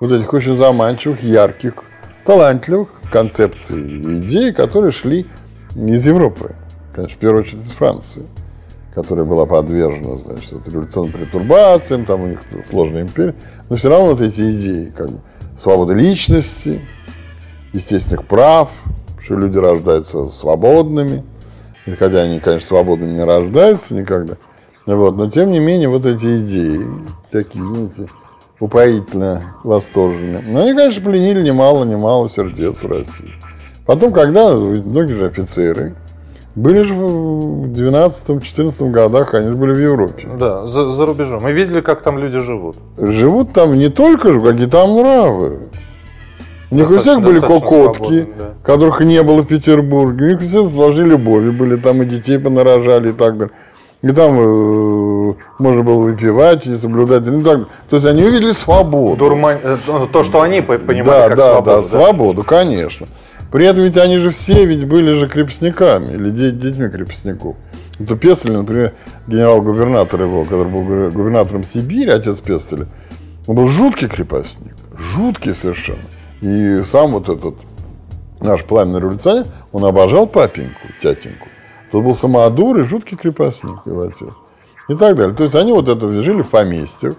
Вот 0.00 0.12
этих 0.12 0.32
очень 0.32 0.56
заманчивых, 0.56 1.22
ярких, 1.22 1.74
талантливых 2.24 2.88
концепций 3.10 3.82
и 3.82 4.18
идей, 4.18 4.52
которые 4.52 4.92
шли 4.92 5.26
из 5.76 6.06
Европы. 6.06 6.54
Конечно, 6.94 7.16
в 7.16 7.18
первую 7.18 7.42
очередь 7.42 7.66
из 7.66 7.72
Франции, 7.72 8.26
которая 8.94 9.24
была 9.24 9.46
подвержена, 9.46 10.18
значит, 10.24 10.52
вот 10.52 10.68
революционным 10.68 11.12
перетурбациям, 11.12 12.04
там 12.04 12.22
у 12.22 12.26
них 12.26 12.40
сложная 12.70 13.02
империя. 13.02 13.34
Но 13.68 13.76
все 13.76 13.90
равно 13.90 14.10
вот 14.10 14.20
эти 14.20 14.52
идеи, 14.52 14.92
как 14.96 15.10
бы, 15.10 15.18
свободы 15.58 15.94
личности, 15.94 16.80
естественных 17.72 18.26
прав, 18.26 18.70
что 19.18 19.36
люди 19.36 19.58
рождаются 19.58 20.28
свободными, 20.28 21.24
и 21.86 21.92
хотя 21.92 22.20
они, 22.20 22.40
конечно, 22.40 22.68
свободными 22.68 23.12
не 23.12 23.24
рождаются 23.24 23.94
никогда, 23.94 24.36
вот, 24.86 25.16
но 25.16 25.30
тем 25.30 25.50
не 25.50 25.58
менее 25.58 25.88
вот 25.88 26.06
эти 26.06 26.38
идеи, 26.38 26.86
такие, 27.30 27.64
знаете, 27.64 28.06
упоительно 28.60 29.42
восторженные, 29.64 30.42
но 30.42 30.62
они, 30.62 30.74
конечно, 30.74 31.04
пленили 31.04 31.42
немало-немало 31.42 32.28
сердец 32.28 32.82
в 32.82 32.86
России. 32.86 33.30
Потом, 33.86 34.12
когда 34.12 34.54
многие 34.54 35.14
же 35.14 35.26
офицеры 35.26 35.94
были 36.54 36.82
же 36.82 36.94
в 36.94 37.72
12-14 37.72 38.90
годах, 38.90 39.34
они 39.34 39.48
же 39.48 39.56
были 39.56 39.72
в 39.72 39.78
Европе. 39.78 40.28
Да, 40.38 40.66
за, 40.66 40.90
за 40.90 41.06
рубежом. 41.06 41.42
Мы 41.42 41.52
видели, 41.52 41.80
как 41.80 42.02
там 42.02 42.18
люди 42.18 42.38
живут. 42.40 42.76
Живут 42.98 43.52
там 43.52 43.72
не 43.72 43.88
только 43.88 44.32
же, 44.32 44.40
какие 44.40 44.66
там 44.66 44.94
нравы. 44.94 45.68
У 46.72 46.76
них 46.76 46.90
у 46.90 46.98
всех 46.98 47.20
были 47.20 47.38
кокотки, 47.38 48.26
да. 48.38 48.44
которых 48.64 49.00
не 49.02 49.22
было 49.22 49.42
в 49.42 49.46
Петербурге. 49.46 50.24
У 50.24 50.28
них 50.30 50.40
все 50.40 50.68
сложили 50.68 51.10
любови 51.10 51.50
были, 51.50 51.76
там 51.76 52.02
и 52.02 52.06
детей 52.06 52.38
понарожали 52.38 53.10
и 53.10 53.12
так 53.12 53.36
далее. 53.36 53.52
И 54.00 54.10
там 54.10 54.36
э, 54.40 55.34
можно 55.58 55.82
было 55.82 56.00
выпивать 56.00 56.66
и 56.66 56.74
соблюдать. 56.74 57.24
ну, 57.26 57.42
так. 57.42 57.68
То 57.88 57.96
есть 57.96 58.06
они 58.06 58.24
увидели 58.24 58.52
свободу. 58.52 59.16
Дурмань, 59.16 59.58
э, 59.62 59.76
ну, 59.86 60.06
то, 60.06 60.24
что 60.24 60.40
они 60.40 60.60
по- 60.60 60.78
понимали 60.78 61.04
да, 61.04 61.28
как 61.28 61.36
да, 61.36 61.44
свободу. 61.44 61.82
да, 61.82 61.88
свободу, 61.88 62.42
конечно. 62.42 63.06
При 63.52 63.66
этом 63.66 63.82
ведь 63.82 63.98
они 63.98 64.16
же 64.18 64.30
все 64.30 64.64
ведь 64.64 64.86
были 64.88 65.12
же 65.12 65.28
крепостниками 65.28 66.14
или 66.14 66.30
де- 66.30 66.50
детьми 66.52 66.88
крепостников. 66.88 67.54
Это 68.00 68.16
Пестель, 68.16 68.52
например, 68.52 68.94
генерал-губернатор 69.28 70.22
его, 70.22 70.42
который 70.42 70.66
был 70.66 70.80
гу- 70.80 71.10
губернатором 71.12 71.64
Сибири, 71.64 72.10
отец 72.10 72.38
Пестеля, 72.38 72.86
он 73.46 73.56
был 73.56 73.68
жуткий 73.68 74.08
крепостник, 74.08 74.72
жуткий 74.96 75.54
совершенно. 75.54 76.00
И 76.42 76.82
сам 76.84 77.12
вот 77.12 77.28
этот 77.28 77.54
наш 78.40 78.64
пламенный 78.64 79.00
революционер, 79.00 79.46
он 79.72 79.84
обожал 79.84 80.26
папеньку, 80.26 80.80
тятеньку. 81.00 81.46
Тот 81.90 82.02
был 82.04 82.14
самодур 82.14 82.78
и 82.78 82.82
жуткий 82.84 83.16
крепостник, 83.16 83.78
его 83.86 84.02
отец. 84.02 84.34
И 84.88 84.94
так 84.94 85.16
далее. 85.16 85.34
То 85.34 85.44
есть 85.44 85.54
они 85.54 85.72
вот 85.72 85.88
это 85.88 86.10
жили 86.10 86.42
в 86.42 86.48
поместьях, 86.50 87.14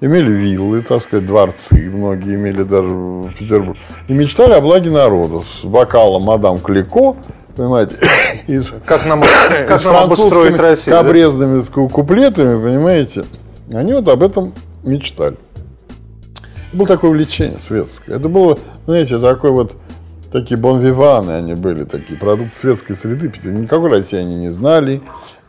имели 0.00 0.30
виллы, 0.30 0.82
так 0.82 1.02
сказать, 1.02 1.26
дворцы, 1.26 1.90
многие 1.90 2.36
имели 2.36 2.62
даже 2.62 2.88
в 2.88 3.32
Петербурге. 3.36 3.80
И 4.08 4.12
мечтали 4.12 4.52
о 4.52 4.60
благе 4.60 4.90
народа 4.90 5.40
с 5.44 5.64
бокалом 5.64 6.22
мадам 6.22 6.58
Клико, 6.58 7.16
понимаете, 7.56 7.96
и 8.46 8.58
с- 8.58 8.72
Как 8.86 9.04
нам, 9.06 9.22
с 9.24 9.26
как 9.66 9.84
нам 9.84 9.96
обустроить 9.96 10.58
Россию? 10.58 10.96
да? 10.96 11.02
кабрезными 11.02 11.60
с 11.60 11.68
ку- 11.68 11.88
куплетами, 11.88 12.54
понимаете. 12.56 13.24
Они 13.72 13.92
вот 13.94 14.06
об 14.08 14.22
этом 14.22 14.52
мечтали. 14.84 15.36
Было 16.74 16.88
такое 16.88 17.10
увлечение 17.10 17.58
светское. 17.58 18.16
Это 18.16 18.28
было, 18.28 18.58
знаете, 18.86 19.18
такой 19.18 19.52
вот 19.52 19.76
такие 20.32 20.58
бонвиваны 20.58 21.30
они 21.30 21.54
были, 21.54 21.84
такие 21.84 22.18
продукты 22.18 22.56
светской 22.56 22.96
среды. 22.96 23.32
Никакой 23.44 23.90
России 23.90 24.18
они 24.18 24.34
не 24.34 24.50
знали, 24.50 25.00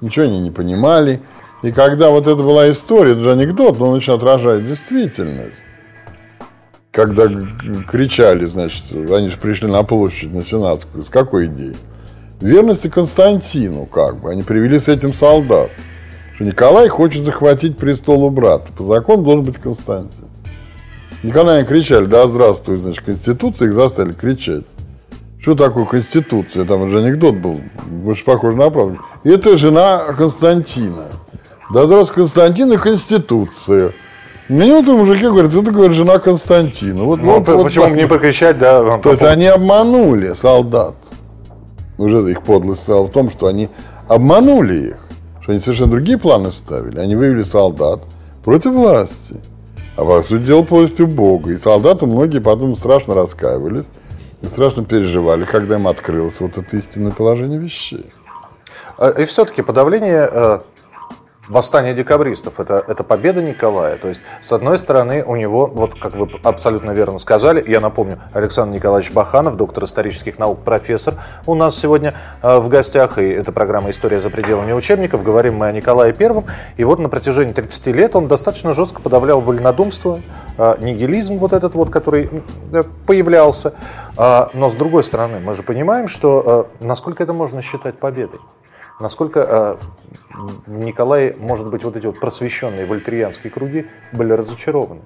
ничего 0.01 0.25
они 0.25 0.39
не 0.39 0.51
понимали. 0.51 1.21
И 1.63 1.71
когда 1.71 2.11
вот 2.11 2.27
это 2.27 2.35
была 2.35 2.69
история, 2.69 3.13
это 3.13 3.23
же 3.23 3.31
анекдот, 3.31 3.79
но 3.79 3.89
он 3.89 3.95
очень 3.95 4.13
отражает 4.13 4.67
действительность. 4.67 5.57
Когда 6.91 7.27
кричали, 7.87 8.45
значит, 8.45 8.83
они 8.93 9.29
же 9.29 9.37
пришли 9.37 9.67
на 9.67 9.83
площадь, 9.83 10.31
на 10.31 10.43
Сенатскую, 10.43 11.03
с 11.03 11.09
какой 11.09 11.47
идеей? 11.47 11.75
Верности 12.39 12.87
Константину, 12.87 13.87
как 13.87 14.21
бы. 14.21 14.29
Они 14.29 14.43
привели 14.43 14.77
с 14.77 14.87
этим 14.87 15.13
солдат. 15.13 15.71
Что 16.35 16.43
Николай 16.43 16.87
хочет 16.87 17.23
захватить 17.23 17.77
престол 17.77 18.25
у 18.25 18.29
брата. 18.29 18.71
По 18.77 18.85
закону 18.85 19.23
должен 19.23 19.45
быть 19.45 19.57
Константин. 19.57 20.24
Никогда 21.25 21.59
не 21.59 21.65
кричали, 21.65 22.05
да 22.05 22.27
здравствуй, 22.27 22.77
значит, 22.77 23.03
Конституция, 23.03 23.69
их 23.69 23.73
заставили 23.73 24.11
кричать. 24.13 24.63
Что 25.41 25.55
такое 25.55 25.85
Конституция? 25.85 26.65
Там 26.65 26.89
же 26.89 26.99
анекдот 26.99 27.35
был, 27.35 27.61
больше 27.87 28.23
похож 28.23 28.53
на 28.55 28.69
правду. 28.69 28.99
Это 29.23 29.57
жена 29.57 30.03
Константина. 30.17 31.05
Да 31.73 31.85
здравствуй, 31.87 32.23
Константин 32.23 32.73
и 32.73 32.77
Конституция. 32.77 33.93
Вот 34.49 34.87
мужики 34.87 35.25
говорят, 35.25 35.51
это, 35.51 35.71
говорит, 35.71 35.97
жена 35.97 36.19
Константина. 36.19 37.03
Вот, 37.05 37.19
Ну, 37.19 37.39
вот- 37.39 37.47
вот 37.47 37.63
почему 37.63 37.85
бы 37.89 37.95
не 37.95 38.03
вот. 38.03 38.09
покричать, 38.09 38.59
да? 38.59 38.99
То 38.99 39.09
есть 39.09 39.21
по- 39.23 39.31
они 39.31 39.47
обманули 39.47 40.33
солдат. 40.33 40.93
Уже 41.97 42.19
их 42.29 42.43
подлость 42.43 42.83
стала 42.83 43.05
в 43.07 43.11
том, 43.11 43.31
что 43.31 43.47
они 43.47 43.69
обманули 44.07 44.89
их. 44.89 44.97
Что 45.41 45.53
они 45.53 45.59
совершенно 45.59 45.89
другие 45.91 46.19
планы 46.19 46.51
ставили. 46.51 46.99
Они 46.99 47.15
вывели 47.15 47.41
солдат 47.41 48.01
против 48.43 48.73
власти. 48.73 49.37
А 49.97 50.03
по 50.03 50.23
сути 50.23 50.43
дела 50.43 50.63
против 50.63 51.13
Бога. 51.13 51.51
И 51.51 51.57
солдаты 51.57 52.05
многие 52.05 52.39
потом 52.39 52.75
страшно 52.75 53.15
раскаивались. 53.15 53.85
И 54.41 54.45
страшно 54.45 54.83
переживали, 54.83 55.45
когда 55.45 55.75
им 55.75 55.87
открылось 55.87 56.39
вот 56.41 56.57
это 56.57 56.75
истинное 56.77 57.11
положение 57.11 57.59
вещей. 57.59 58.11
А, 58.97 59.09
И 59.09 59.25
все-таки 59.25 59.61
подавление 59.61 60.61
восстания 61.47 61.93
декабристов 61.93 62.59
это, 62.59 62.83
это 62.87 63.03
победа 63.03 63.41
Николая. 63.41 63.97
То 63.97 64.07
есть, 64.07 64.23
с 64.39 64.51
одной 64.51 64.77
стороны, 64.79 65.23
у 65.23 65.35
него, 65.35 65.67
вот 65.67 65.99
как 65.99 66.15
вы 66.15 66.29
абсолютно 66.43 66.91
верно 66.91 67.17
сказали, 67.17 67.63
я 67.67 67.79
напомню, 67.79 68.19
Александр 68.33 68.75
Николаевич 68.75 69.11
Баханов, 69.11 69.55
доктор 69.55 69.85
исторических 69.85 70.39
наук, 70.39 70.59
профессор, 70.63 71.15
у 71.45 71.55
нас 71.55 71.77
сегодня 71.77 72.13
э, 72.41 72.57
в 72.57 72.69
гостях, 72.69 73.17
и 73.17 73.27
это 73.27 73.51
программа 73.51 73.89
«История 73.89 74.19
за 74.19 74.29
пределами 74.29 74.73
учебников». 74.73 75.23
Говорим 75.23 75.55
мы 75.55 75.67
о 75.67 75.71
Николае 75.71 76.13
Первом. 76.13 76.45
И 76.77 76.83
вот 76.83 76.99
на 76.99 77.09
протяжении 77.09 77.53
30 77.53 77.87
лет 77.95 78.15
он 78.15 78.27
достаточно 78.27 78.73
жестко 78.73 79.01
подавлял 79.01 79.41
вольнодумство, 79.41 80.21
э, 80.57 80.75
нигилизм 80.79 81.37
вот 81.37 81.53
этот 81.53 81.75
вот, 81.75 81.89
который 81.89 82.29
э, 82.73 82.83
появлялся. 83.05 83.73
Но 84.17 84.69
с 84.69 84.77
другой 84.77 85.03
стороны, 85.03 85.41
мы 85.41 85.53
же 85.53 85.63
понимаем, 85.63 86.07
что 86.07 86.69
насколько 86.79 87.21
это 87.21 87.33
можно 87.33 87.61
считать 87.61 87.97
победой. 87.97 88.39
Насколько 88.99 89.39
э, 89.41 89.75
в 90.67 90.79
Николае, 90.79 91.35
может 91.39 91.67
быть, 91.67 91.83
вот 91.83 91.95
эти 91.97 92.05
вот 92.05 92.19
просвещенные 92.19 92.85
вольтерианские 92.85 93.51
круги 93.51 93.87
были 94.13 94.31
разочарованы? 94.33 95.01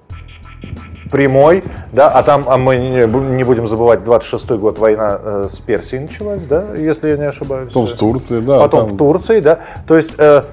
Прямой, 1.10 1.64
да, 1.92 2.08
а 2.08 2.22
там, 2.22 2.44
а 2.46 2.56
мы 2.56 2.76
не, 2.76 3.00
бу- 3.06 3.34
не 3.34 3.42
будем 3.42 3.66
забывать, 3.66 4.00
26-й 4.00 4.58
год 4.58 4.78
война 4.78 5.18
э, 5.20 5.44
с 5.48 5.58
Персией 5.60 6.02
началась, 6.02 6.44
да, 6.46 6.72
если 6.76 7.08
я 7.08 7.16
не 7.16 7.24
ошибаюсь. 7.24 7.72
Потом 7.72 7.86
в 7.86 7.96
Турции, 7.96 8.40
да. 8.40 8.60
Потом 8.60 8.86
там- 8.86 8.94
в 8.94 8.98
Турции, 8.98 9.40
да. 9.40 9.58
То 9.88 9.96
есть, 9.96 10.14
э, 10.20 10.44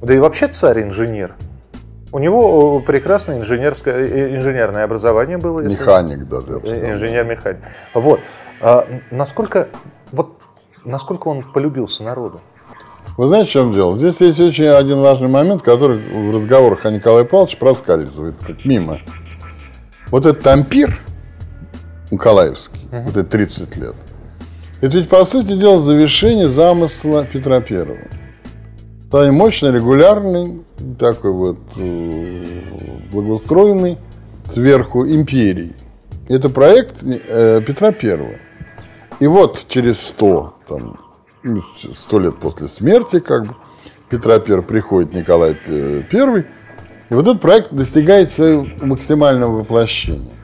да 0.00 0.14
и 0.14 0.18
вообще 0.18 0.48
царь 0.48 0.82
инженер. 0.82 1.34
У 2.10 2.18
него 2.20 2.78
э, 2.80 2.86
прекрасное 2.86 3.38
инженерское, 3.38 4.34
инженерное 4.34 4.84
образование 4.84 5.36
было. 5.36 5.60
если- 5.60 5.78
Механик 5.78 6.26
даже. 6.26 6.52
Инженер-механик. 6.54 7.58
Вот. 7.92 8.20
А, 8.62 8.86
насколько, 9.10 9.68
вот, 10.10 10.38
насколько 10.86 11.28
он 11.28 11.42
полюбился 11.52 12.02
народу? 12.02 12.40
Вы 13.18 13.26
знаете, 13.26 13.48
в 13.48 13.52
чем 13.52 13.72
дело? 13.72 13.98
Здесь 13.98 14.20
есть 14.20 14.38
очень 14.38 14.66
один 14.66 15.00
важный 15.00 15.26
момент, 15.26 15.62
который 15.62 15.98
в 15.98 16.32
разговорах 16.32 16.86
о 16.86 16.90
Николае 16.92 17.24
Павловиче 17.24 17.56
проскальзывает, 17.56 18.36
как 18.46 18.64
мимо. 18.64 19.00
Вот 20.06 20.24
этот 20.24 20.46
ампир 20.46 21.00
Николаевский, 22.12 22.88
uh-huh. 22.92 23.02
вот 23.06 23.16
это 23.16 23.28
30 23.28 23.76
лет, 23.76 23.96
это 24.80 24.96
ведь, 24.96 25.08
по 25.08 25.24
сути 25.24 25.56
дела, 25.56 25.82
завершение 25.82 26.46
замысла 26.46 27.24
Петра 27.24 27.60
Первого. 27.60 27.98
Стали 29.08 29.30
мощный, 29.30 29.72
регулярный, 29.72 30.62
такой 30.96 31.32
вот 31.32 31.58
э, 31.76 32.44
благоустроенный 33.10 33.98
сверху 34.48 35.04
империи. 35.04 35.72
Это 36.28 36.48
проект 36.50 37.02
э, 37.02 37.60
Петра 37.66 37.90
Первого. 37.90 38.36
И 39.18 39.26
вот 39.26 39.64
через 39.66 40.00
100, 40.00 40.54
там, 40.68 41.07
100 41.42 42.18
лет 42.18 42.36
после 42.36 42.68
смерти, 42.68 43.20
как 43.20 43.46
бы, 43.46 43.54
Петра 44.08 44.34
I 44.34 44.62
приходит 44.62 45.12
Николай 45.12 45.56
I, 45.66 46.46
и 47.10 47.14
вот 47.14 47.26
этот 47.26 47.40
проект 47.40 47.72
достигает 47.72 48.30
своего 48.30 48.66
максимального 48.82 49.60
воплощения. 49.60 50.34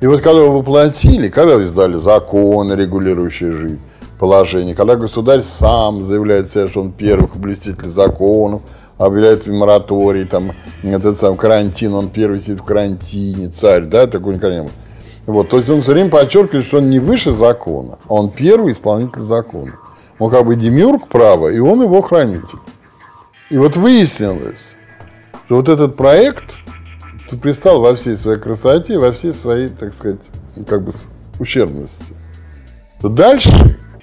И 0.00 0.06
вот 0.06 0.20
когда 0.20 0.40
его 0.42 0.58
воплотили, 0.58 1.28
когда 1.28 1.62
издали 1.62 1.96
законы, 1.96 2.74
регулирующие 2.74 3.52
жизнь, 3.52 3.80
положение, 4.18 4.76
когда 4.76 4.94
государь 4.94 5.42
сам 5.42 6.02
заявляет 6.02 6.50
себя, 6.50 6.68
что 6.68 6.82
он 6.82 6.92
первый 6.92 7.28
блюститель 7.34 7.88
законов, 7.88 8.62
объявляет 8.96 9.46
мораторий, 9.46 10.24
там, 10.24 10.52
этот 10.82 11.18
сам 11.18 11.36
карантин, 11.36 11.94
он 11.94 12.10
первый 12.10 12.40
сидит 12.40 12.60
в 12.60 12.64
карантине, 12.64 13.48
царь, 13.48 13.84
да, 13.84 14.06
такой 14.06 14.34
никогда 14.34 14.66
Вот, 15.26 15.48
то 15.48 15.56
есть 15.56 15.68
он 15.68 15.82
все 15.82 15.92
время 15.92 16.10
подчеркивает, 16.10 16.66
что 16.66 16.78
он 16.78 16.90
не 16.90 16.98
выше 16.98 17.32
закона, 17.32 17.98
а 18.08 18.14
он 18.14 18.30
первый 18.30 18.72
исполнитель 18.72 19.22
закона. 19.22 19.74
Он 20.18 20.30
как 20.30 20.44
бы 20.46 20.56
демиург 20.56 21.08
права, 21.08 21.48
и 21.48 21.58
он 21.58 21.82
его 21.82 22.00
хранитель. 22.00 22.58
И 23.50 23.56
вот 23.56 23.76
выяснилось, 23.76 24.74
что 25.46 25.56
вот 25.56 25.68
этот 25.68 25.96
проект 25.96 26.54
предстал 27.42 27.80
во 27.80 27.94
всей 27.94 28.16
своей 28.16 28.38
красоте, 28.38 28.98
во 28.98 29.12
всей 29.12 29.32
своей, 29.32 29.68
так 29.68 29.94
сказать, 29.94 30.20
как 30.66 30.82
бы 30.82 30.92
ущербности. 31.38 32.14
Дальше, 33.02 33.50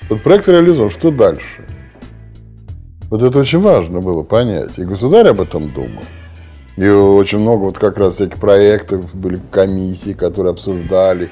вот 0.10 0.24
проект 0.24 0.48
реализован, 0.48 0.90
что 0.90 1.12
дальше? 1.12 1.66
Вот 3.10 3.22
это 3.22 3.40
очень 3.40 3.60
важно 3.60 4.00
было 4.00 4.24
понять. 4.24 4.78
И 4.78 4.84
государь 4.84 5.28
об 5.28 5.42
этом 5.42 5.68
думал. 5.68 6.04
И 6.78 6.88
очень 6.88 7.40
много 7.40 7.64
вот 7.64 7.78
как 7.78 7.98
раз 7.98 8.16
всяких 8.16 8.40
проектов, 8.40 9.14
были 9.14 9.40
комиссии, 9.52 10.14
которые 10.14 10.52
обсуждали 10.52 11.30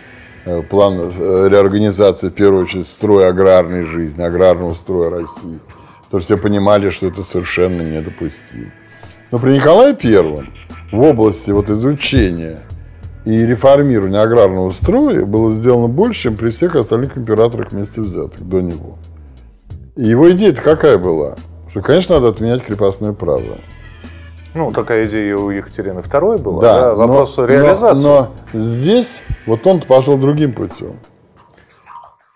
план 0.69 1.11
э, 1.15 1.47
реорганизации, 1.49 2.29
в 2.29 2.33
первую 2.33 2.63
очередь, 2.63 2.87
строя 2.87 3.29
аграрной 3.29 3.85
жизни, 3.85 4.21
аграрного 4.21 4.75
строя 4.75 5.09
России. 5.09 5.59
Что 6.07 6.19
все 6.19 6.37
понимали, 6.37 6.89
что 6.89 7.07
это 7.07 7.23
совершенно 7.23 7.81
недопустимо. 7.81 8.71
Но 9.31 9.39
при 9.39 9.53
Николае 9.53 9.95
Первом 9.95 10.49
в 10.91 10.99
области 11.01 11.49
вот 11.49 11.69
изучения 11.69 12.59
и 13.25 13.45
реформирования 13.45 14.19
аграрного 14.19 14.69
строя 14.69 15.25
было 15.25 15.55
сделано 15.55 15.87
больше, 15.87 16.23
чем 16.23 16.37
при 16.37 16.49
всех 16.49 16.75
остальных 16.75 17.17
императорах 17.17 17.71
вместе 17.71 18.01
взятых 18.01 18.47
до 18.47 18.59
него. 18.59 18.97
И 19.95 20.07
его 20.07 20.29
идея-то 20.31 20.61
какая 20.61 20.97
была? 20.97 21.35
Что, 21.69 21.81
конечно, 21.81 22.15
надо 22.15 22.29
отменять 22.29 22.63
крепостное 22.63 23.13
право. 23.13 23.57
Ну, 24.55 24.71
такая 24.71 25.05
идея 25.05 25.35
у 25.35 25.49
Екатерины 25.49 25.99
II 25.99 26.37
была. 26.37 26.61
Да, 26.61 26.81
да 26.81 26.95
вопрос 26.95 27.37
но, 27.37 27.45
реализации. 27.45 28.03
Но, 28.07 28.31
но 28.53 28.59
здесь 28.59 29.21
вот 29.47 29.65
он 29.65 29.81
пошел 29.81 30.17
другим 30.17 30.53
путем. 30.53 30.99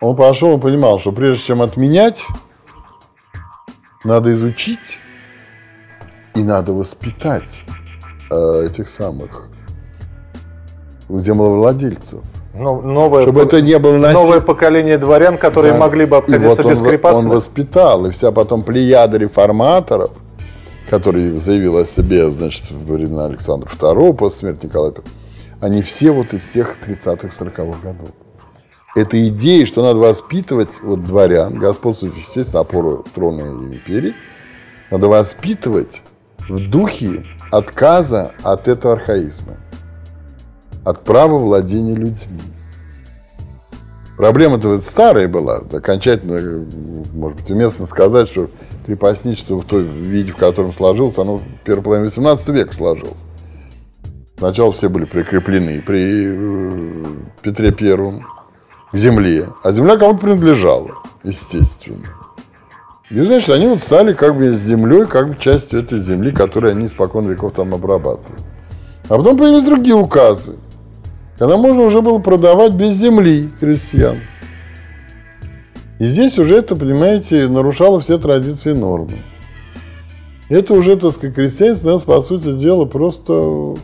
Он 0.02 0.16
пошел 0.16 0.58
и 0.58 0.62
понимал, 0.62 1.00
что 1.00 1.12
прежде 1.12 1.44
чем 1.44 1.62
отменять, 1.62 2.24
надо 4.04 4.34
изучить 4.34 5.00
и 6.36 6.44
надо 6.44 6.74
воспитать 6.74 7.64
э, 8.32 8.66
этих 8.66 8.90
самых 8.90 9.48
землевладельцев. 11.10 12.22
Но, 12.54 12.82
новое, 12.82 13.24
чтобы 13.24 13.42
это 13.42 13.62
не 13.62 13.78
было 13.78 13.98
насилие. 13.98 14.14
Новое 14.14 14.42
поколение 14.42 14.98
дворян, 14.98 15.38
которые 15.38 15.74
да. 15.74 15.80
могли 15.80 16.06
бы 16.06 16.18
обходиться 16.18 16.64
вот 16.64 16.72
без 16.72 16.82
он, 16.82 16.88
крепостных. 16.88 17.32
Он 17.32 17.38
воспитал, 17.38 18.06
и 18.08 18.12
вся 18.12 18.32
потом 18.32 18.64
плеяда 18.64 19.18
реформаторов, 19.18 20.12
который 20.90 21.38
заявил 21.40 21.78
о 21.78 21.86
себе, 21.86 22.30
значит, 22.32 22.72
во 22.72 22.96
времена 22.96 23.26
Александра 23.26 23.70
II, 23.70 24.14
после 24.14 24.40
смерти 24.40 24.66
Николая 24.66 24.92
I, 24.92 25.02
они 25.60 25.82
все 25.82 26.12
вот 26.12 26.34
из 26.34 26.48
тех 26.48 26.78
30-х, 26.80 27.28
40-х 27.28 27.80
годов. 27.84 28.10
Это 28.96 29.28
идея, 29.28 29.66
что 29.66 29.84
надо 29.84 30.00
воспитывать 30.00 30.82
вот 30.82 31.04
дворян, 31.04 31.60
господствующих, 31.60 32.20
естественно, 32.20 32.62
опору 32.62 33.06
трона 33.14 33.42
и 33.42 33.76
империи, 33.76 34.16
надо 34.90 35.08
воспитывать 35.08 36.02
в 36.48 36.70
духе 36.70 37.26
отказа 37.52 38.32
от 38.44 38.68
этого 38.68 38.94
архаизма, 38.94 39.58
от 40.84 41.04
права 41.04 41.38
владения 41.38 41.96
людьми. 41.96 42.40
Проблема-то 44.18 44.82
старая 44.82 45.28
была, 45.28 45.62
окончательно, 45.72 46.66
может 47.14 47.40
быть, 47.40 47.52
уместно 47.52 47.86
сказать, 47.86 48.28
что 48.28 48.50
крепостничество 48.88 49.58
в 49.58 49.66
той 49.66 49.84
виде, 49.84 50.32
в 50.32 50.36
котором 50.36 50.74
сложилось, 50.74 51.20
оно 51.20 51.38
в 51.38 51.44
первой 51.64 51.84
половине 51.84 52.06
18 52.06 52.50
века 52.50 52.74
сложилось. 52.74 53.14
Сначала 54.38 54.72
все 54.72 54.90
были 54.90 55.06
прикреплены 55.06 55.82
при 55.82 56.26
э, 56.30 57.06
Петре 57.44 57.72
Первом 57.72 58.26
к 58.92 58.98
земле, 58.98 59.50
а 59.64 59.72
земля 59.72 59.98
кому-то 59.98 60.20
принадлежала, 60.20 60.96
естественно. 61.24 62.06
И, 63.12 63.24
значит, 63.24 63.50
они 63.52 63.68
вот 63.68 63.80
стали 63.80 64.14
как 64.14 64.36
бы 64.36 64.52
с 64.52 64.58
землей, 64.58 65.06
как 65.06 65.30
бы 65.30 65.38
частью 65.40 65.82
этой 65.82 66.00
земли, 66.00 66.32
которую 66.32 66.72
они 66.72 66.88
испокон 66.88 67.28
веков 67.28 67.54
там 67.54 67.74
обрабатывали. 67.74 68.42
А 69.10 69.18
потом 69.18 69.38
появились 69.38 69.66
другие 69.66 69.96
указы, 69.96 70.56
когда 71.38 71.58
можно 71.58 71.84
уже 71.84 72.02
было 72.02 72.20
продавать 72.20 72.74
без 72.74 72.96
земли 72.96 73.50
крестьян. 73.60 74.20
И 76.00 76.06
здесь 76.06 76.38
уже 76.38 76.56
это, 76.56 76.76
понимаете, 76.76 77.48
нарушало 77.48 78.00
все 78.00 78.18
традиции 78.18 78.72
и 78.72 78.78
нормы. 78.78 79.24
Это 80.50 80.74
уже, 80.74 80.96
так 80.96 81.14
сказать, 81.14 81.36
крестьянство 81.36 81.98
по 82.00 82.22
сути 82.22 82.54
дела, 82.54 82.86
просто 82.86 83.76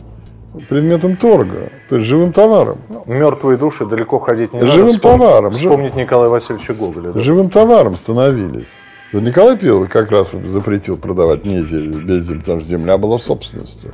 предметом 0.68 1.16
торга, 1.16 1.70
то 1.88 1.96
есть 1.96 2.08
живым 2.08 2.32
товаром. 2.32 2.78
Ну, 2.88 3.02
мертвые 3.06 3.58
души 3.58 3.84
далеко 3.84 4.20
ходить 4.20 4.52
не 4.52 4.60
живым 4.60 4.68
надо. 4.68 4.78
Живым 4.78 5.00
товаром. 5.00 5.50
Вспомнить 5.50 5.96
Николая 5.96 6.30
Васильевича 6.30 6.74
Гоголя. 6.74 7.12
Да? 7.12 7.20
Живым 7.20 7.50
товаром 7.50 7.96
становились. 7.96 8.80
Николай 9.12 9.56
I 9.56 9.86
как 9.86 10.10
раз 10.10 10.32
запретил 10.46 10.96
продавать 10.96 11.44
не 11.44 11.60
землю, 11.60 12.00
без 12.00 12.24
земли, 12.24 12.40
потому 12.40 12.60
что 12.60 12.68
земля 12.68 12.98
была 12.98 13.18
собственностью 13.18 13.92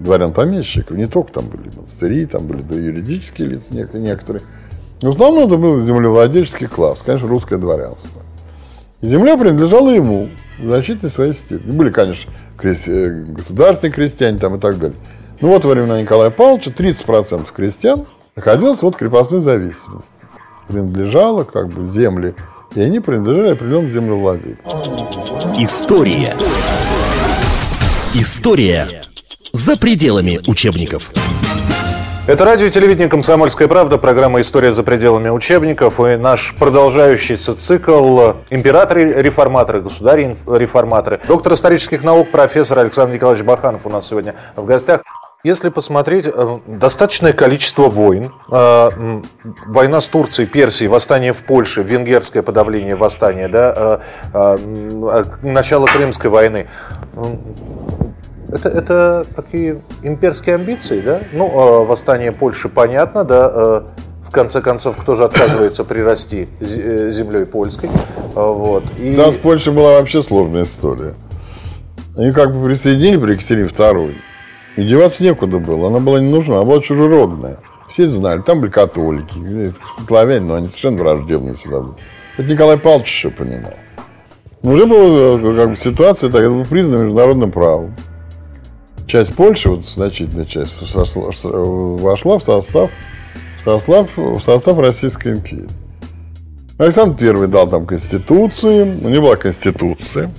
дворян-помещиков. 0.00 0.96
Не 0.96 1.06
только 1.06 1.32
там 1.32 1.46
были 1.46 1.70
монастыри, 1.76 2.26
там 2.26 2.46
были 2.46 2.62
да, 2.62 2.76
юридические 2.76 3.48
лица 3.48 3.72
некоторые. 3.72 4.42
Но 5.02 5.12
в 5.12 5.14
основном 5.14 5.46
это 5.46 5.56
был 5.56 5.84
землевладельческий 5.84 6.66
класс, 6.66 7.00
конечно, 7.04 7.28
русское 7.28 7.58
дворянство. 7.58 8.22
И 9.00 9.06
земля 9.06 9.36
принадлежала 9.36 9.90
ему 9.90 10.28
в 10.58 10.70
значительной 10.70 11.10
своей 11.10 11.34
степени. 11.34 11.70
Были, 11.70 11.90
конечно, 11.90 12.30
крести... 12.58 12.90
Э, 12.90 13.24
государственные 13.24 13.94
крестьяне 13.94 14.38
там 14.38 14.56
и 14.56 14.60
так 14.60 14.78
далее. 14.78 14.98
Ну 15.40 15.48
вот 15.48 15.64
во 15.64 15.70
времена 15.70 16.02
Николая 16.02 16.30
Павловича 16.30 16.70
30% 16.70 17.46
крестьян 17.54 18.06
находилось 18.36 18.82
вот 18.82 18.94
в 18.94 18.98
крепостной 18.98 19.40
зависимости. 19.40 20.10
Принадлежало 20.68 21.44
как 21.44 21.68
бы 21.68 21.90
земли 21.90 22.34
и 22.74 22.80
они 22.80 23.00
принадлежали 23.00 23.52
определенным 23.52 23.90
землевладельцам. 23.90 24.80
История. 25.58 26.36
История 28.14 28.86
за 29.60 29.76
пределами 29.76 30.40
учебников. 30.46 31.10
Это 32.26 32.44
радио 32.44 32.66
и 32.66 32.70
телевидение 32.70 33.08
«Комсомольская 33.08 33.68
правда», 33.68 33.98
программа 33.98 34.40
«История 34.40 34.72
за 34.72 34.82
пределами 34.82 35.28
учебников» 35.28 36.00
и 36.00 36.16
наш 36.16 36.54
продолжающийся 36.58 37.54
цикл 37.54 38.32
«Императоры-реформаторы», 38.48 39.82
«Государи-реформаторы». 39.82 41.20
Доктор 41.28 41.52
исторических 41.52 42.02
наук, 42.02 42.30
профессор 42.30 42.78
Александр 42.78 43.14
Николаевич 43.16 43.44
Баханов 43.44 43.84
у 43.84 43.90
нас 43.90 44.08
сегодня 44.08 44.34
в 44.56 44.64
гостях. 44.64 45.02
Если 45.42 45.70
посмотреть, 45.70 46.26
э, 46.26 46.58
достаточное 46.66 47.32
количество 47.32 47.88
войн, 47.88 48.32
э, 48.50 48.90
война 49.66 50.00
с 50.00 50.08
Турцией, 50.08 50.46
Персией, 50.46 50.88
восстание 50.88 51.32
в 51.32 51.42
Польше, 51.44 51.82
венгерское 51.82 52.42
подавление 52.42 52.94
восстания, 52.94 53.48
да, 53.48 54.00
э, 54.32 54.56
начало 55.42 55.86
Крымской 55.86 56.30
войны, 56.30 56.66
это, 58.52 58.68
это 58.68 59.26
такие 59.34 59.80
имперские 60.02 60.56
амбиции, 60.56 61.00
да? 61.00 61.20
Ну, 61.32 61.84
восстание 61.84 62.32
Польши 62.32 62.68
понятно, 62.68 63.24
да, 63.24 63.84
в 64.22 64.30
конце 64.32 64.60
концов, 64.60 64.96
кто 64.96 65.14
же 65.14 65.24
отказывается 65.24 65.84
прирасти 65.84 66.48
землей 66.60 67.46
польской, 67.46 67.90
вот. 68.34 68.84
И... 68.98 69.16
Да, 69.16 69.32
с 69.32 69.36
Польшей 69.36 69.72
была 69.72 69.98
вообще 69.98 70.22
сложная 70.22 70.62
история. 70.62 71.14
Они 72.16 72.32
как 72.32 72.54
бы 72.54 72.64
присоединили 72.64 73.16
при 73.16 73.32
Екатерине 73.32 73.68
II 73.68 74.14
и 74.76 74.84
деваться 74.84 75.22
некуда 75.24 75.58
было, 75.58 75.88
она 75.88 75.98
была 75.98 76.20
не 76.20 76.30
нужна, 76.30 76.56
она 76.56 76.64
была 76.64 76.80
чужеродная. 76.80 77.58
Все 77.88 78.06
знали, 78.06 78.40
там 78.40 78.60
были 78.60 78.70
католики, 78.70 79.74
славяне, 80.06 80.46
но 80.46 80.54
они 80.54 80.66
совершенно 80.66 80.98
враждебные 80.98 81.54
всегда. 81.56 81.82
Это 82.38 82.48
Николай 82.48 82.78
Павлович 82.78 83.08
еще 83.08 83.30
понимал. 83.30 83.74
Но 84.62 84.72
уже 84.72 84.86
была 84.86 85.38
э, 85.38 85.56
как 85.56 85.70
бы, 85.70 85.76
ситуация, 85.76 86.30
так, 86.30 86.42
это 86.42 86.50
было 86.50 86.62
признано 86.62 87.02
международным 87.02 87.50
правом. 87.50 87.96
Часть 89.10 89.34
Польши, 89.34 89.68
вот 89.68 89.84
значительная 89.86 90.44
часть, 90.44 90.70
сошла- 90.82 91.32
вошла 91.42 92.38
в 92.38 92.44
состав, 92.44 92.92
в 93.58 93.64
состав, 93.64 94.06
в 94.16 94.40
состав 94.40 94.78
Российской 94.78 95.32
империи. 95.32 95.66
Александр 96.78 97.36
I 97.36 97.48
дал 97.48 97.68
там 97.68 97.86
конституцию, 97.86 99.00
у 99.04 99.08
него 99.08 99.24
была 99.24 99.36
конституция. 99.36 100.30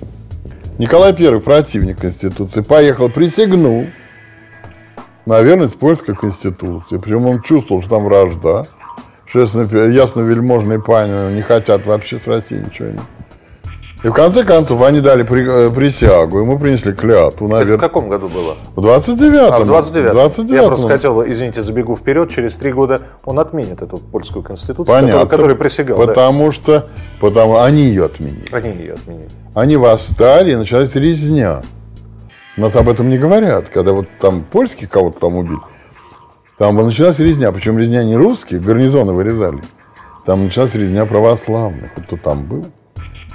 Николай 0.78 1.12
I, 1.12 1.40
противник 1.40 1.98
конституции, 1.98 2.62
поехал, 2.62 3.10
присягнул 3.10 3.88
на 5.26 5.42
верность 5.42 5.78
польской 5.78 6.16
конституции. 6.16 6.96
Причем 6.96 7.26
он 7.26 7.42
чувствовал, 7.42 7.82
что 7.82 7.96
там 7.96 8.04
вражда, 8.04 8.64
что 9.26 9.40
ясно, 9.40 9.62
ясно 9.84 10.22
вельможные 10.22 10.80
пани 10.80 11.34
не 11.34 11.42
хотят 11.42 11.84
вообще 11.84 12.18
с 12.18 12.26
Россией 12.26 12.64
ничего. 12.64 12.88
И 14.04 14.08
в 14.08 14.12
конце 14.12 14.42
концов 14.42 14.82
они 14.82 15.00
дали 15.00 15.22
при- 15.22 15.66
э, 15.68 15.70
присягу, 15.70 16.40
ему 16.40 16.58
принесли 16.58 16.92
клятву, 16.92 17.46
Это 17.46 17.54
в 17.54 17.58
наверное, 17.58 17.78
каком 17.78 18.08
году 18.08 18.28
было? 18.28 18.56
в 18.74 18.80
29-м. 18.80 19.52
А, 19.54 19.58
в 19.60 19.66
29 19.66 20.12
29-м. 20.12 20.56
Я 20.56 20.66
просто 20.66 20.88
хотел, 20.88 21.22
извините, 21.24 21.62
забегу 21.62 21.94
вперед, 21.94 22.28
через 22.28 22.56
три 22.56 22.72
года 22.72 23.02
он 23.24 23.38
отменит 23.38 23.80
эту 23.80 23.98
польскую 23.98 24.42
конституцию, 24.42 24.86
Понятно. 25.00 25.26
которую, 25.26 25.56
присягал. 25.56 25.98
да. 25.98 26.06
Потому 26.08 26.50
что 26.50 26.88
потому 27.20 27.60
они 27.60 27.82
ее 27.82 28.06
отменили. 28.06 28.48
Они 28.50 28.70
ее 28.70 28.94
отменили. 28.94 29.28
Они 29.54 29.76
восстали, 29.76 30.50
и 30.52 30.56
началась 30.56 30.94
резня. 30.96 31.62
Нас 32.56 32.74
об 32.74 32.88
этом 32.88 33.08
не 33.08 33.18
говорят. 33.18 33.68
Когда 33.68 33.92
вот 33.92 34.08
там 34.20 34.42
польских 34.42 34.90
кого-то 34.90 35.20
там 35.20 35.36
убили, 35.36 35.60
там 36.58 36.74
началась 36.76 37.20
резня. 37.20 37.52
Причем 37.52 37.78
резня 37.78 38.02
не 38.02 38.16
русских, 38.16 38.62
гарнизоны 38.62 39.12
вырезали. 39.12 39.60
Там 40.26 40.44
началась 40.44 40.74
резня 40.74 41.06
православных. 41.06 41.92
Кто 41.94 42.16
там 42.16 42.42
был. 42.44 42.66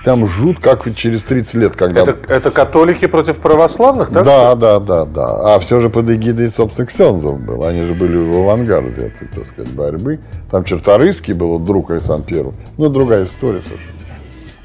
Там 0.08 0.26
жут, 0.26 0.60
как 0.60 0.96
через 0.96 1.24
30 1.24 1.54
лет, 1.56 1.76
когда... 1.76 2.04
Это, 2.04 2.34
это 2.34 2.50
католики 2.50 3.08
против 3.08 3.40
православных, 3.40 4.10
так 4.10 4.24
да, 4.24 4.56
да, 4.56 4.80
да, 4.80 5.04
да. 5.04 5.56
А 5.56 5.60
все 5.60 5.82
же 5.82 5.90
под 5.90 6.10
эгидой, 6.10 6.50
собственно, 6.50 6.88
ксензов 6.88 7.42
был. 7.42 7.66
Они 7.66 7.82
же 7.82 7.94
были 7.94 8.16
в 8.18 8.38
авангарде 8.38 9.08
этой, 9.08 9.28
так 9.28 9.46
сказать, 9.48 9.74
борьбы. 9.74 10.22
Там 10.50 10.64
Черторыйский 10.64 11.34
был, 11.34 11.60
друг 11.60 11.92
Александра 11.92 12.26
Первого. 12.26 12.54
Ну, 12.78 12.88
другая 12.88 13.26
история 13.26 13.62
совершенно. 13.62 13.98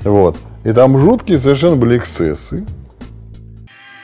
Вот. 0.05 0.37
И 0.63 0.73
там 0.73 0.97
жуткие 0.99 1.41
совершенно 1.41 1.75
были 1.75 1.99
эксцессы. 1.99 2.65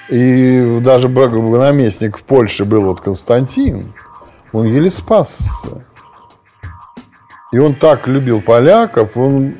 И 0.08 0.80
даже 0.82 1.08
наместник 1.08 2.18
в 2.18 2.24
Польше 2.24 2.64
был 2.64 2.82
вот 2.82 3.00
Константин. 3.00 3.92
Он 4.52 4.66
еле 4.66 4.90
спасся. 4.90 5.84
И 7.50 7.58
он 7.58 7.74
так 7.74 8.06
любил 8.06 8.42
поляков, 8.42 9.16
он 9.16 9.54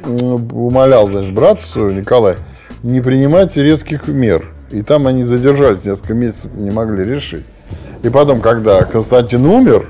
умолял, 0.53 1.09
значит, 1.09 1.33
брата 1.35 1.65
своего, 1.65 1.91
Николая, 1.91 2.37
не 2.83 3.01
принимать 3.01 3.57
резких 3.57 4.07
мер. 4.09 4.45
И 4.71 4.83
там 4.83 5.07
они 5.07 5.25
задержались 5.25 5.85
несколько 5.85 6.13
месяцев, 6.13 6.53
не 6.55 6.71
могли 6.71 7.03
решить. 7.03 7.45
И 8.03 8.11
потом, 8.11 8.41
когда 8.41 8.85
Константин 8.85 9.47
умер, 9.47 9.89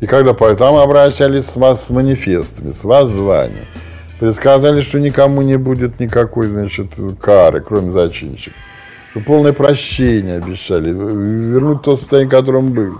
и 0.00 0.06
когда 0.06 0.34
там 0.34 0.76
обращались 0.76 1.46
с, 1.46 1.56
ма- 1.56 1.76
с 1.76 1.90
манифестами, 1.90 2.70
с 2.70 2.84
воззванием, 2.84 3.66
предсказали, 4.20 4.82
что 4.82 5.00
никому 5.00 5.42
не 5.42 5.56
будет 5.56 5.98
никакой, 5.98 6.46
значит, 6.46 6.92
кары, 7.20 7.60
кроме 7.60 7.92
зачинщиков. 7.92 8.54
Полное 9.26 9.52
прощение 9.52 10.36
обещали, 10.36 10.90
вернуть 10.90 11.82
то 11.82 11.96
состояние, 11.96 12.28
в 12.28 12.32
котором 12.32 12.72
был. 12.72 12.98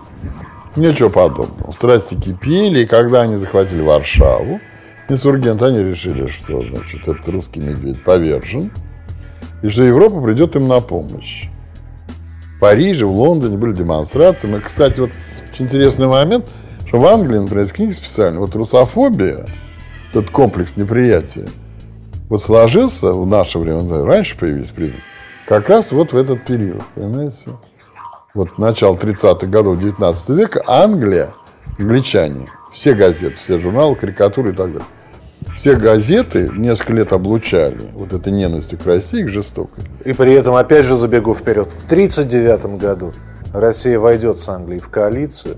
Ничего 0.77 1.09
подобного. 1.09 1.71
Страсти 1.73 2.15
кипели, 2.15 2.81
и 2.81 2.87
когда 2.87 3.23
они 3.23 3.37
захватили 3.37 3.81
Варшаву, 3.81 4.61
инсургенты, 5.09 5.67
они 5.67 5.85
решили, 5.85 6.27
что, 6.27 6.63
значит, 6.63 7.07
этот 7.07 7.29
русский 7.29 7.61
медведь 7.61 8.03
повержен, 8.03 8.73
и 9.63 9.69
что 9.69 9.83
Европа 9.83 10.21
придет 10.21 10.57
им 10.57 10.67
на 10.67 10.81
помощь. 10.81 11.49
В 12.57 12.61
Париже, 12.61 13.07
в 13.07 13.13
Лондоне 13.13 13.57
были 13.57 13.73
демонстрации. 13.73 14.49
Мы, 14.49 14.61
кстати, 14.61 15.01
вот 15.01 15.11
очень 15.53 15.67
интересный 15.67 16.09
момент, 16.09 16.51
что 16.87 16.99
в 16.99 17.07
Англии, 17.07 17.39
например, 17.39 17.65
из 17.65 17.73
книги 17.73 17.93
специально, 17.93 18.41
вот 18.41 18.55
русофобия, 18.57 19.47
этот 20.11 20.31
комплекс 20.31 20.77
неприятия, 20.77 21.47
вот 22.29 22.43
сложился 22.43 23.13
в 23.13 23.27
наше 23.27 23.59
время, 23.59 23.83
да, 23.83 24.05
раньше 24.05 24.37
появились 24.37 24.71
признаки, 24.71 25.03
как 25.47 25.69
раз 25.69 25.93
вот 25.93 26.13
в 26.13 26.17
этот 26.17 26.45
период, 26.45 26.83
понимаете? 26.95 27.51
Вот 28.35 28.59
начало 28.59 28.97
30-х 28.97 29.47
годов 29.47 29.79
19 29.79 30.29
века 30.31 30.61
Англия, 30.67 31.35
англичане, 31.79 32.49
все 32.73 32.93
газеты, 32.93 33.37
все 33.37 33.59
журналы, 33.59 33.95
карикатуры 33.95 34.51
и 34.51 34.53
так 34.53 34.73
далее, 34.73 34.89
все 35.57 35.77
газеты 35.77 36.51
несколько 36.53 36.95
лет 36.95 37.13
облучали 37.13 37.79
вот 37.93 38.13
этой 38.13 38.33
ненавистью 38.33 38.77
к 38.81 38.87
России, 38.87 39.23
к 39.23 39.29
жестокой. 39.29 39.85
И 40.05 40.13
при 40.13 40.33
этом, 40.33 40.57
опять 40.57 40.85
же, 40.85 40.97
забегу 40.97 41.33
вперед. 41.33 41.71
В 41.71 41.85
1939 41.85 42.81
году 42.81 43.13
Россия 43.53 44.01
войдет 44.01 44.41
с 44.41 44.49
Англией 44.49 44.81
в 44.81 44.89
коалицию 44.89 45.55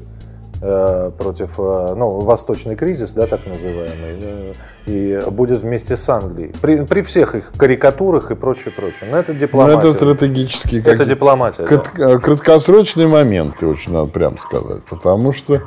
против, 0.60 1.58
э, 1.58 1.94
ну, 1.96 2.20
восточный 2.20 2.76
кризис, 2.76 3.12
да, 3.12 3.26
так 3.26 3.46
называемый, 3.46 4.18
э, 4.22 4.52
и 4.86 5.20
будет 5.30 5.58
вместе 5.58 5.96
с 5.96 6.08
Англией. 6.08 6.52
При, 6.62 6.84
при 6.84 7.02
всех 7.02 7.34
их 7.34 7.52
карикатурах 7.56 8.30
и 8.30 8.34
прочее, 8.34 8.72
прочее. 8.72 9.10
Но 9.10 9.18
это 9.18 9.32
Но 9.32 9.38
дипломатия. 9.38 9.74
Ну, 9.74 9.90
это 9.90 9.92
стратегические 9.94 10.82
Это 10.82 11.04
дипломатия, 11.04 11.62
да. 11.62 11.68
крат- 11.68 11.98
э, 11.98 12.18
краткосрочные 12.18 13.06
моменты, 13.06 13.66
очень 13.66 13.92
надо 13.92 14.08
прямо 14.08 14.38
сказать. 14.38 14.82
Потому 14.84 15.32
что 15.32 15.60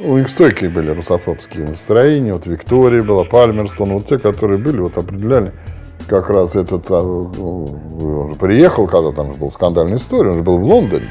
у 0.00 0.18
них 0.18 0.30
стойкие 0.30 0.70
были 0.70 0.90
русофобские 0.90 1.68
настроения. 1.68 2.32
Вот 2.32 2.46
Виктория 2.46 3.02
была, 3.02 3.24
Пальмерстон, 3.24 3.92
вот 3.92 4.06
те, 4.06 4.18
которые 4.18 4.58
были, 4.58 4.80
вот 4.80 4.98
определяли 4.98 5.52
как 6.08 6.28
раз 6.30 6.56
этот, 6.56 6.90
а, 6.90 7.00
ну, 7.00 7.78
он 8.00 8.34
же 8.34 8.40
приехал, 8.40 8.88
когда 8.88 9.12
там 9.12 9.32
же 9.32 9.38
была 9.38 9.50
скандальная 9.52 9.98
история, 9.98 10.30
он 10.30 10.36
же 10.36 10.42
был 10.42 10.56
в 10.56 10.64
Лондоне. 10.64 11.06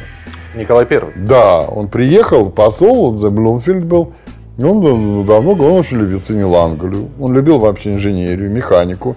Николай 0.56 0.86
Первый. 0.86 1.14
Да, 1.16 1.60
он 1.60 1.88
приехал, 1.88 2.50
посол, 2.50 3.18
за 3.18 3.30
Блумфильд 3.30 3.86
был, 3.86 4.14
и 4.58 4.64
он 4.64 5.26
давно 5.26 5.52
он 5.52 5.62
очень 5.62 5.98
любил, 5.98 6.20
ценил 6.20 6.56
Англию, 6.56 7.10
он 7.20 7.34
любил 7.34 7.60
вообще 7.60 7.94
инженерию, 7.94 8.52
механику, 8.52 9.16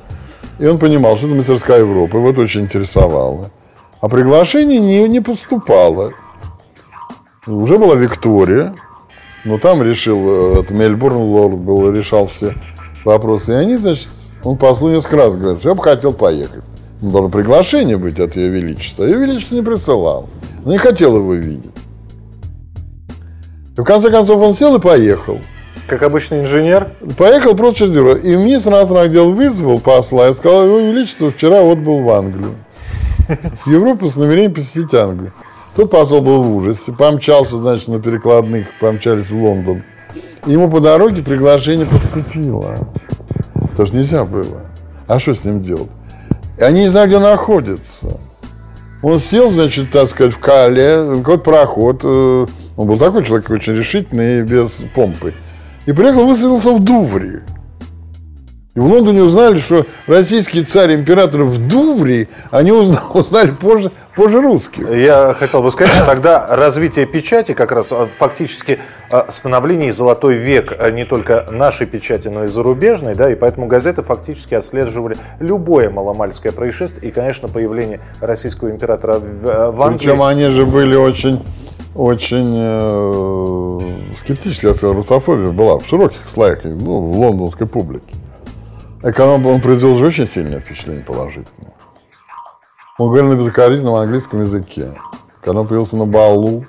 и 0.59 0.67
он 0.67 0.79
понимал, 0.79 1.17
что 1.17 1.27
это 1.27 1.35
мастерская 1.35 1.81
Европы, 1.81 2.19
его 2.19 2.31
это 2.31 2.43
очень 2.43 2.63
интересовало. 2.63 3.51
А 4.01 4.09
приглашение 4.09 4.81
не, 4.81 5.09
не 5.09 5.21
поступало. 5.21 6.13
Уже 7.47 7.79
была 7.79 7.95
Виктория, 7.95 8.75
но 9.45 9.59
там 9.59 9.83
решил, 9.83 10.57
э, 10.57 10.61
это 10.61 10.75
Мельбурн 10.75 11.17
лорд 11.17 11.57
был, 11.57 11.91
решал 11.91 12.27
все 12.27 12.55
вопросы. 13.05 13.53
И 13.53 13.57
они, 13.57 13.77
значит, 13.77 14.09
он 14.43 14.57
послу 14.57 14.91
несколько 14.91 15.17
раз 15.17 15.37
говорит, 15.37 15.65
я 15.65 15.75
бы 15.75 15.83
хотел 15.83 16.13
поехать. 16.13 16.63
Ну, 17.01 17.11
должно 17.11 17.31
приглашение 17.31 17.97
быть 17.97 18.21
от 18.21 18.37
Ее 18.37 18.49
Величества. 18.49 19.05
Ее 19.05 19.19
Величество 19.19 19.55
не 19.55 19.63
присылал. 19.63 20.29
Не 20.65 20.79
хотел 20.79 21.17
его 21.17 21.35
видеть. 21.35 21.75
И 23.77 23.81
в 23.81 23.85
конце 23.85 24.11
концов 24.11 24.41
он 24.41 24.55
сел 24.55 24.77
и 24.77 24.81
поехал. 24.81 25.39
Как 25.87 26.03
обычный 26.03 26.41
инженер, 26.41 26.93
Поехал 27.19 27.55
просто 27.55 27.81
через 27.81 27.93
дорогу. 27.93 28.17
И 28.19 28.37
мне 28.37 28.59
сразу 28.61 28.95
на 28.95 29.03
отдел 29.03 29.33
вызвал 29.33 29.79
посла 29.79 30.29
и 30.29 30.33
сказал, 30.33 30.65
Его 30.65 30.79
Величество 30.79 31.31
вчера 31.31 31.61
отбыл 31.61 32.01
в 32.01 32.11
Англию. 32.11 32.55
В 33.29 33.67
Европу 33.67 34.09
с 34.09 34.17
намерением 34.17 34.55
посетить 34.55 34.95
Англию. 34.95 35.33
Тот 35.77 35.91
посол 35.91 36.21
был 36.23 36.43
в 36.43 36.57
ужасе. 36.57 36.93
Помчался, 36.93 37.59
значит, 37.59 37.89
на 37.89 38.01
перекладных, 38.01 38.69
помчались 38.81 39.29
в 39.29 39.37
Лондон. 39.37 39.83
Ему 40.47 40.71
по 40.71 40.81
дороге 40.81 41.23
приглашение 41.23 41.87
поступило. 41.87 42.77
Потому 43.55 43.87
что 43.87 43.97
нельзя 43.97 44.25
было. 44.25 44.63
А 45.07 45.19
что 45.19 45.35
с 45.35 45.45
ним 45.45 45.63
делать? 45.63 45.91
И 46.59 46.63
они 46.63 46.83
не 46.83 46.89
знают, 46.89 47.11
где 47.11 47.19
находится. 47.19 48.21
Он 49.05 49.19
сел, 49.19 49.51
значит, 49.51 49.91
так 49.91 50.09
сказать, 50.09 50.33
в 50.33 50.39
Кале, 50.39 51.17
какой-то 51.19 51.43
проход. 51.43 52.01
э, 52.05 52.47
Он 52.79 52.87
был 52.89 52.99
такой 52.99 53.23
человек 53.23 53.51
очень 53.51 53.75
решительный 53.75 54.39
и 54.39 54.43
без 54.43 54.71
помпы. 54.95 55.35
И 55.85 55.93
приехал, 55.93 56.27
высадился 56.27 56.71
в 56.71 56.83
Дувре. 56.83 57.43
И 58.75 58.81
в 58.81 58.87
Лондоне 58.87 59.23
узнали, 59.23 59.59
что 59.59 59.87
российский 60.09 60.65
царь, 60.65 60.97
император 60.97 61.45
в 61.45 61.69
Дувре, 61.69 62.27
они 62.51 62.73
узна- 62.73 63.05
узнали 63.15 63.53
позже, 63.53 63.93
позже 64.17 64.41
русских. 64.41 64.91
Я 64.91 65.33
хотел 65.39 65.63
бы 65.63 65.71
сказать, 65.71 65.95
что 65.95 66.05
тогда 66.05 66.57
развитие 66.57 67.07
печати, 67.07 67.53
как 67.55 67.71
раз 67.71 67.93
а, 67.93 68.09
фактически 68.19 68.81
а, 69.13 69.27
становление 69.29 69.91
и 69.91 69.91
золотой 69.93 70.35
век 70.35 70.75
а, 70.77 70.91
не 70.91 71.05
только 71.05 71.47
нашей 71.53 71.87
печати, 71.87 72.27
но 72.27 72.45
и 72.45 72.47
зарубежной, 72.49 73.15
да, 73.15 73.31
и 73.31 73.37
поэтому 73.37 73.69
газеты 73.69 74.03
фактически 74.03 74.55
отслеживали 74.55 75.17
любое 75.39 75.89
маломальское 75.89 76.51
происшествие 76.51 77.11
и, 77.11 77.15
конечно, 77.15 77.47
появление 77.47 78.01
российского 78.21 78.73
императора 78.73 79.21
в, 79.21 79.47
э, 79.47 79.71
в 79.71 79.83
Англии. 79.83 79.99
Причем 79.99 80.21
они 80.21 80.47
же 80.47 80.67
были 80.67 80.97
очень, 80.97 81.45
очень 81.95 82.53
э, 82.59 84.17
скептически, 84.19 84.67
я 84.67 84.75
сказал, 84.75 84.97
русофобия 84.97 85.53
была 85.53 85.79
в 85.79 85.87
широких 85.87 86.29
слоях, 86.29 86.65
ну, 86.65 87.13
в 87.13 87.17
лондонской 87.17 87.69
публике. 87.69 88.13
Эконом, 89.05 89.45
он 89.45 89.61
произвел 89.61 89.97
же 89.99 90.07
очень 90.07 90.27
сильное 90.27 90.61
впечатление 90.61 91.05
положительное. 91.05 91.75
Он 92.99 93.09
говорил 93.09 93.33
на 93.33 93.35
безукоризненном 93.35 93.97
английском 93.97 94.41
языке. 94.41 94.95
Когда 95.43 95.61
он 95.61 95.69
появился 95.69 95.99
на 95.99 96.07
балу, 96.07 96.65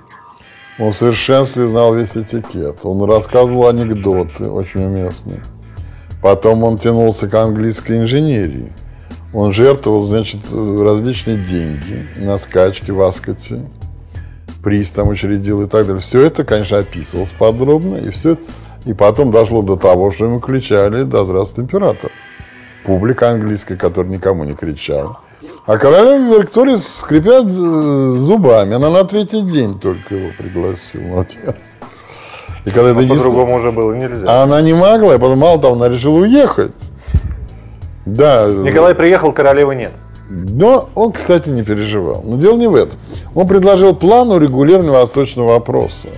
он 0.77 0.91
в 0.91 0.97
совершенстве 0.97 1.65
знал 1.69 1.95
весь 1.95 2.17
этикет. 2.17 2.79
Он 2.83 3.01
рассказывал 3.09 3.69
анекдоты 3.69 4.49
очень 4.49 4.83
уместные. 4.83 5.41
Потом 6.21 6.65
он 6.65 6.77
тянулся 6.77 7.29
к 7.29 7.33
английской 7.35 7.99
инженерии. 7.99 8.73
Он 9.33 9.53
жертвовал, 9.53 10.05
значит, 10.05 10.41
различные 10.51 11.37
деньги 11.37 12.05
на 12.17 12.37
скачки 12.37 12.91
в 12.91 13.01
Аскоте. 13.01 13.65
Приз 14.61 14.91
там 14.91 15.07
учредил 15.07 15.61
и 15.61 15.67
так 15.67 15.85
далее. 15.85 16.01
Все 16.01 16.25
это, 16.25 16.43
конечно, 16.43 16.79
описывалось 16.79 17.31
подробно. 17.31 17.95
И 17.95 18.09
все 18.09 18.31
это... 18.31 18.43
И 18.83 18.93
потом 18.93 19.31
дошло 19.31 19.61
до 19.61 19.77
того, 19.77 20.11
что 20.11 20.25
ему 20.25 20.39
кричали 20.39 21.03
«Да 21.03 21.23
здравствует 21.23 21.67
император!» 21.67 22.11
Публика 22.85 23.31
английская, 23.31 23.75
которая 23.75 24.11
никому 24.11 24.43
не 24.43 24.53
кричала. 24.53 25.19
А 25.65 25.77
королева 25.77 26.41
Виктория 26.41 26.77
скрипя 26.77 27.41
э, 27.41 27.47
зубами. 27.47 28.75
Она 28.75 28.91
на 28.91 29.03
третий 29.03 29.41
день 29.41 29.79
только 29.79 30.15
его 30.15 30.31
пригласила. 30.37 31.15
Вот. 31.15 31.27
И 32.65 32.69
когда 32.69 32.91
это 32.91 33.07
по-другому 33.07 33.55
уже 33.55 33.71
было 33.71 33.93
нельзя. 33.93 34.27
А 34.29 34.43
она 34.43 34.61
не 34.61 34.73
могла, 34.73 35.15
и 35.15 35.17
потом, 35.17 35.39
мало 35.39 35.59
того, 35.59 35.75
она 35.75 35.89
решила 35.89 36.19
уехать. 36.19 36.71
Да. 38.05 38.47
Николай 38.47 38.93
приехал, 38.93 39.31
королевы 39.31 39.75
нет. 39.75 39.91
Но 40.29 40.89
он, 40.95 41.11
кстати, 41.11 41.49
не 41.49 41.63
переживал. 41.63 42.21
Но 42.23 42.37
дело 42.37 42.57
не 42.57 42.67
в 42.67 42.75
этом. 42.75 42.97
Он 43.33 43.47
предложил 43.47 43.95
план 43.95 44.31
урегулирования 44.31 44.91
восточного 44.91 45.49
вопроса, 45.49 46.09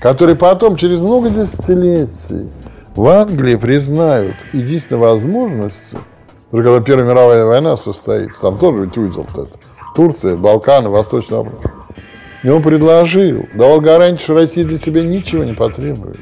который 0.00 0.34
потом, 0.34 0.76
через 0.76 1.00
много 1.00 1.30
десятилетий, 1.30 2.50
в 2.96 3.06
Англии 3.06 3.56
признают 3.56 4.34
единственной 4.52 4.98
возможностью– 4.98 6.00
уже 6.52 6.62
когда 6.62 6.80
Первая 6.80 7.06
мировая 7.06 7.44
война 7.44 7.76
состоится, 7.76 8.40
там 8.40 8.56
тоже 8.58 8.84
ведь 8.84 8.96
узел 8.96 9.26
вот 9.28 9.48
это. 9.48 9.58
Турция, 9.94 10.36
Балканы, 10.36 10.88
Восточный 10.88 11.38
Африка. 11.38 11.72
И 12.42 12.48
он 12.48 12.62
предложил, 12.62 13.46
давал 13.54 13.80
гарантию, 13.80 14.20
что 14.20 14.34
Россия 14.34 14.64
для 14.64 14.78
себя 14.78 15.02
ничего 15.02 15.42
не 15.42 15.54
потребует. 15.54 16.20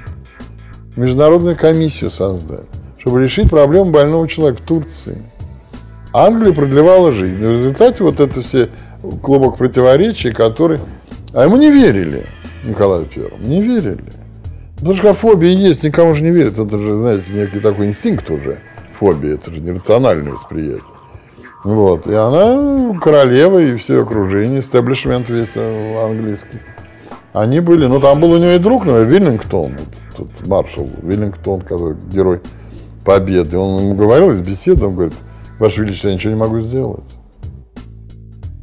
Международную 0.96 1.56
комиссию 1.56 2.10
создать, 2.10 2.66
чтобы 2.98 3.22
решить 3.22 3.50
проблему 3.50 3.90
больного 3.90 4.26
человека 4.26 4.62
в 4.62 4.66
Турции. 4.66 5.22
Англия 6.12 6.52
продлевала 6.52 7.12
жизнь. 7.12 7.42
И 7.42 7.44
в 7.44 7.50
результате 7.50 8.02
вот 8.02 8.20
это 8.20 8.40
все 8.40 8.70
клубок 9.22 9.58
противоречий, 9.58 10.30
которые... 10.30 10.80
А 11.32 11.44
ему 11.44 11.56
не 11.56 11.70
верили, 11.70 12.26
Николаю 12.62 13.06
Первому, 13.06 13.44
не 13.44 13.60
верили. 13.60 14.23
Потому 14.84 14.98
что 14.98 15.14
фобия 15.14 15.48
есть, 15.48 15.82
никому 15.82 16.12
же 16.12 16.22
не 16.22 16.30
верит. 16.30 16.58
Это 16.58 16.76
же, 16.76 16.98
знаете, 16.98 17.32
некий 17.32 17.58
такой 17.58 17.86
инстинкт 17.86 18.30
уже 18.30 18.58
фобия, 18.92 19.36
это 19.36 19.50
же 19.50 19.62
нерациональное 19.62 20.32
восприятие. 20.32 20.82
Вот. 21.64 22.06
И 22.06 22.12
она 22.12 22.94
королева 23.00 23.60
и 23.60 23.76
все 23.76 24.02
окружение, 24.02 24.60
стеблишмент 24.60 25.30
весь 25.30 25.52
э, 25.56 26.04
английский. 26.04 26.58
Они 27.32 27.60
были, 27.60 27.86
ну 27.86 27.98
там 27.98 28.20
был 28.20 28.32
у 28.32 28.36
нее 28.36 28.56
и 28.56 28.58
друг, 28.58 28.84
наверное, 28.84 29.10
Виллингтон, 29.10 29.72
тут 30.14 30.46
маршал 30.46 30.86
Виллингтон, 31.00 31.62
который 31.62 31.96
герой 32.12 32.42
победы. 33.06 33.56
Он 33.56 33.80
ему 33.80 33.94
говорил 33.94 34.32
из 34.32 34.40
беседы, 34.40 34.84
он 34.84 34.96
говорит, 34.96 35.14
Ваше 35.58 35.80
Величество, 35.80 36.08
я 36.08 36.14
ничего 36.16 36.34
не 36.34 36.38
могу 36.38 36.60
сделать. 36.60 37.04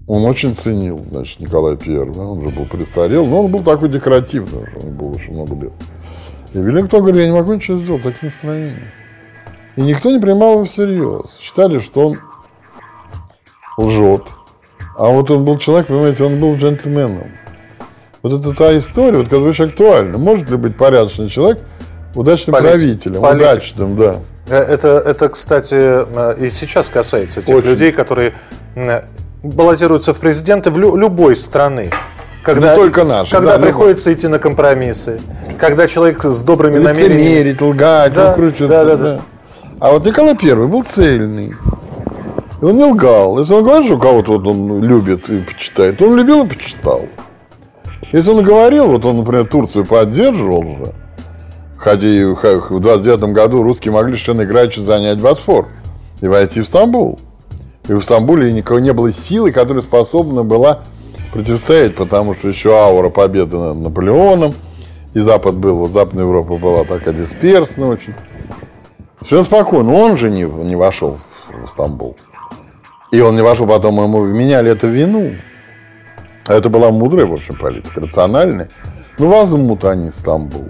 Он 0.06 0.24
очень 0.26 0.54
ценил, 0.54 1.04
значит, 1.10 1.40
Николай 1.40 1.78
Первый. 1.78 2.24
Он 2.24 2.48
же 2.48 2.56
был 2.56 2.68
престарел, 2.68 3.26
но 3.26 3.44
он 3.44 3.52
был 3.52 3.64
такой 3.64 3.90
декоративный, 3.90 4.68
он 4.84 4.94
был 4.94 5.16
уже 5.16 5.32
много 5.32 5.56
лет. 5.56 5.74
И 6.54 6.58
Виллингтон 6.60 7.02
говорит, 7.02 7.22
я 7.22 7.28
не 7.28 7.34
могу 7.34 7.54
ничего 7.54 7.78
сделать, 7.78 8.04
такие 8.04 8.26
настроения. 8.26 8.92
И 9.78 9.82
никто 9.82 10.12
не 10.12 10.20
принимал 10.20 10.54
его 10.54 10.64
всерьез. 10.66 11.38
Считали, 11.40 11.80
что 11.80 12.10
он 12.10 12.20
лжет. 13.78 14.24
А 14.98 15.08
вот 15.08 15.32
он 15.32 15.46
был 15.46 15.58
человек, 15.58 15.88
понимаете, 15.88 16.24
он 16.24 16.40
был 16.40 16.56
джентльменом. 16.56 17.32
Вот 18.22 18.40
это 18.40 18.54
та 18.54 18.78
история, 18.78 19.18
вот, 19.20 19.26
которая 19.30 19.50
очень 19.50 19.66
актуальна. 19.66 20.18
Может 20.18 20.50
ли 20.50 20.58
быть 20.58 20.78
порядочный 20.78 21.30
человек 21.30 21.60
удачным 22.16 22.54
Политик. 22.54 22.72
правителем? 22.72 23.22
Политик. 23.22 23.42
Удачным, 23.48 23.96
да. 23.96 24.16
Э, 24.50 24.58
это, 24.58 24.88
это, 25.00 25.30
кстати, 25.30 25.76
э, 25.78 26.36
и 26.46 26.50
сейчас 26.50 26.90
касается 26.90 27.42
тех 27.42 27.56
очень. 27.56 27.70
людей, 27.70 27.92
которые 27.94 28.34
баллотируются 29.42 30.14
в 30.14 30.20
президенты 30.20 30.70
в 30.70 30.78
лю- 30.78 30.96
любой 30.98 31.36
страны. 31.36 31.90
Когда, 32.44 32.72
Не 32.72 32.76
только 32.76 33.04
наши. 33.04 33.32
Когда 33.32 33.58
да, 33.58 33.64
приходится 33.64 34.10
любой. 34.10 34.20
идти 34.20 34.28
на 34.28 34.40
компромиссы. 34.40 35.20
Когда 35.60 35.88
человек 35.88 36.24
с 36.24 36.42
добрыми 36.42 36.80
намерениями... 36.80 37.22
Лицемерить, 37.22 37.62
лгать, 37.62 38.14
да, 38.14 38.36
выкручиваться. 38.36 38.68
Да, 38.68 38.86
да, 38.86 38.96
да. 38.96 39.22
А 39.80 39.92
вот 39.92 40.06
Николай 40.06 40.36
Первый 40.36 40.68
был 40.68 40.84
цельный. 40.84 41.54
И 42.62 42.66
он 42.66 42.78
не 42.78 42.84
лгал. 42.84 43.40
Если 43.40 43.54
он 43.54 43.64
говорит, 43.64 43.88
что 43.88 43.98
кого-то 43.98 44.34
вот 44.34 44.48
он 44.48 44.84
любит 44.84 45.30
и 45.30 45.42
почитает, 45.42 45.98
то 45.98 46.06
он 46.06 46.16
любил 46.16 46.46
и 46.46 46.48
почитал. 46.48 47.06
Если 48.12 48.30
он 48.30 48.44
говорил, 48.44 48.88
вот 48.88 49.06
он, 49.06 49.18
например, 49.18 49.48
Турцию 49.48 49.86
поддерживал 49.86 50.64
же, 50.64 50.94
хотя 51.78 52.08
в 52.08 52.80
29 52.80 53.34
году 53.34 53.64
русские 53.64 53.94
могли 53.94 54.14
совершенно 54.14 54.44
играючи 54.44 54.82
занять 54.82 55.22
Босфор 55.22 55.68
и 56.22 56.28
войти 56.28 56.62
в 56.62 56.66
Стамбул. 56.66 57.20
И 57.88 57.94
в 57.94 58.02
Стамбуле 58.02 58.52
никого 58.52 58.80
не 58.80 58.94
было 58.94 59.12
силы, 59.12 59.52
которая 59.52 59.82
способна 59.82 60.44
была 60.44 60.82
противостоять, 61.32 61.96
потому 61.96 62.36
что 62.36 62.48
еще 62.48 62.76
аура 62.76 63.10
победы 63.10 63.58
над 63.58 63.78
Наполеоном, 63.78 64.54
и 65.14 65.20
Запад 65.20 65.56
был, 65.56 65.76
вот 65.76 65.92
Западная 65.92 66.24
Европа 66.24 66.58
была 66.58 66.84
такая 66.86 67.14
дисперсная 67.14 67.88
очень. 67.88 68.14
Все 69.22 69.44
спокойно. 69.44 69.94
Он 69.94 70.18
же 70.18 70.30
не, 70.30 70.44
не 70.44 70.76
вошел 70.76 71.20
в 71.50 71.68
Стамбул. 71.68 72.18
И 73.12 73.20
он 73.20 73.36
не 73.36 73.42
вошел, 73.42 73.68
потом 73.68 74.02
ему 74.02 74.26
меняли 74.26 74.72
эту 74.72 74.90
вину. 74.90 75.34
А 76.48 76.54
это 76.54 76.70
была 76.70 76.92
мудрая, 76.92 77.26
в 77.26 77.34
общем, 77.34 77.56
политика, 77.56 78.02
рациональная. 78.02 78.70
Ну, 79.20 79.30
возьмут 79.30 79.84
они 79.84 80.12
Стамбул. 80.12 80.70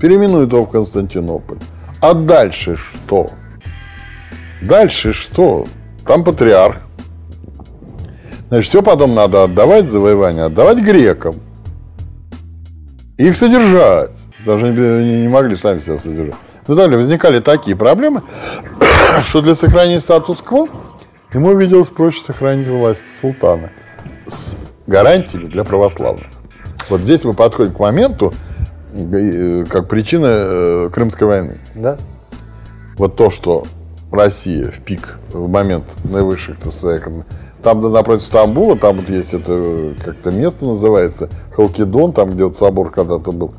Переименуют 0.00 0.52
его 0.52 0.66
в 0.66 0.70
Константинополь. 0.70 1.58
А 2.00 2.12
дальше 2.12 2.76
что? 2.76 3.30
Дальше 4.60 5.12
что? 5.12 5.64
Там 6.04 6.24
патриарх. 6.24 6.83
Значит, 8.48 8.68
все 8.68 8.82
потом 8.82 9.14
надо 9.14 9.44
отдавать 9.44 9.86
завоевание, 9.86 10.44
отдавать 10.44 10.78
грекам. 10.78 11.34
Их 13.16 13.36
содержать. 13.36 14.10
Даже 14.44 14.70
не, 14.72 15.28
могли 15.28 15.56
сами 15.56 15.80
себя 15.80 15.98
содержать. 15.98 16.34
Ну, 16.66 16.74
далее 16.74 16.98
возникали 16.98 17.40
такие 17.40 17.76
проблемы, 17.76 18.22
что 19.24 19.40
для 19.40 19.54
сохранения 19.54 20.00
статус-кво 20.00 20.66
ему 21.32 21.54
виделось 21.54 21.88
проще 21.88 22.20
сохранить 22.20 22.68
власть 22.68 23.02
султана 23.20 23.70
с 24.26 24.56
гарантиями 24.86 25.46
для 25.46 25.64
православных. 25.64 26.26
Вот 26.88 27.00
здесь 27.00 27.24
мы 27.24 27.32
подходим 27.32 27.74
к 27.74 27.78
моменту, 27.78 28.32
э, 28.92 29.64
как 29.68 29.88
причина 29.88 30.26
э, 30.28 30.90
Крымской 30.92 31.26
войны. 31.26 31.58
Да. 31.74 31.96
Вот 32.96 33.16
то, 33.16 33.30
что 33.30 33.64
Россия 34.12 34.70
в 34.70 34.80
пик, 34.80 35.18
в 35.32 35.48
момент 35.48 35.84
наивысших, 36.04 36.58
так 36.58 36.72
сказать, 36.72 37.02
там 37.64 37.80
напротив 37.92 38.24
Стамбула, 38.24 38.76
там 38.76 38.96
вот 38.96 39.08
есть 39.08 39.34
это 39.34 39.94
как-то 40.04 40.30
место 40.30 40.64
называется, 40.64 41.28
Халкидон, 41.56 42.12
там 42.12 42.30
где 42.30 42.44
вот 42.44 42.56
собор 42.56 42.90
когда-то 42.90 43.32
был. 43.32 43.54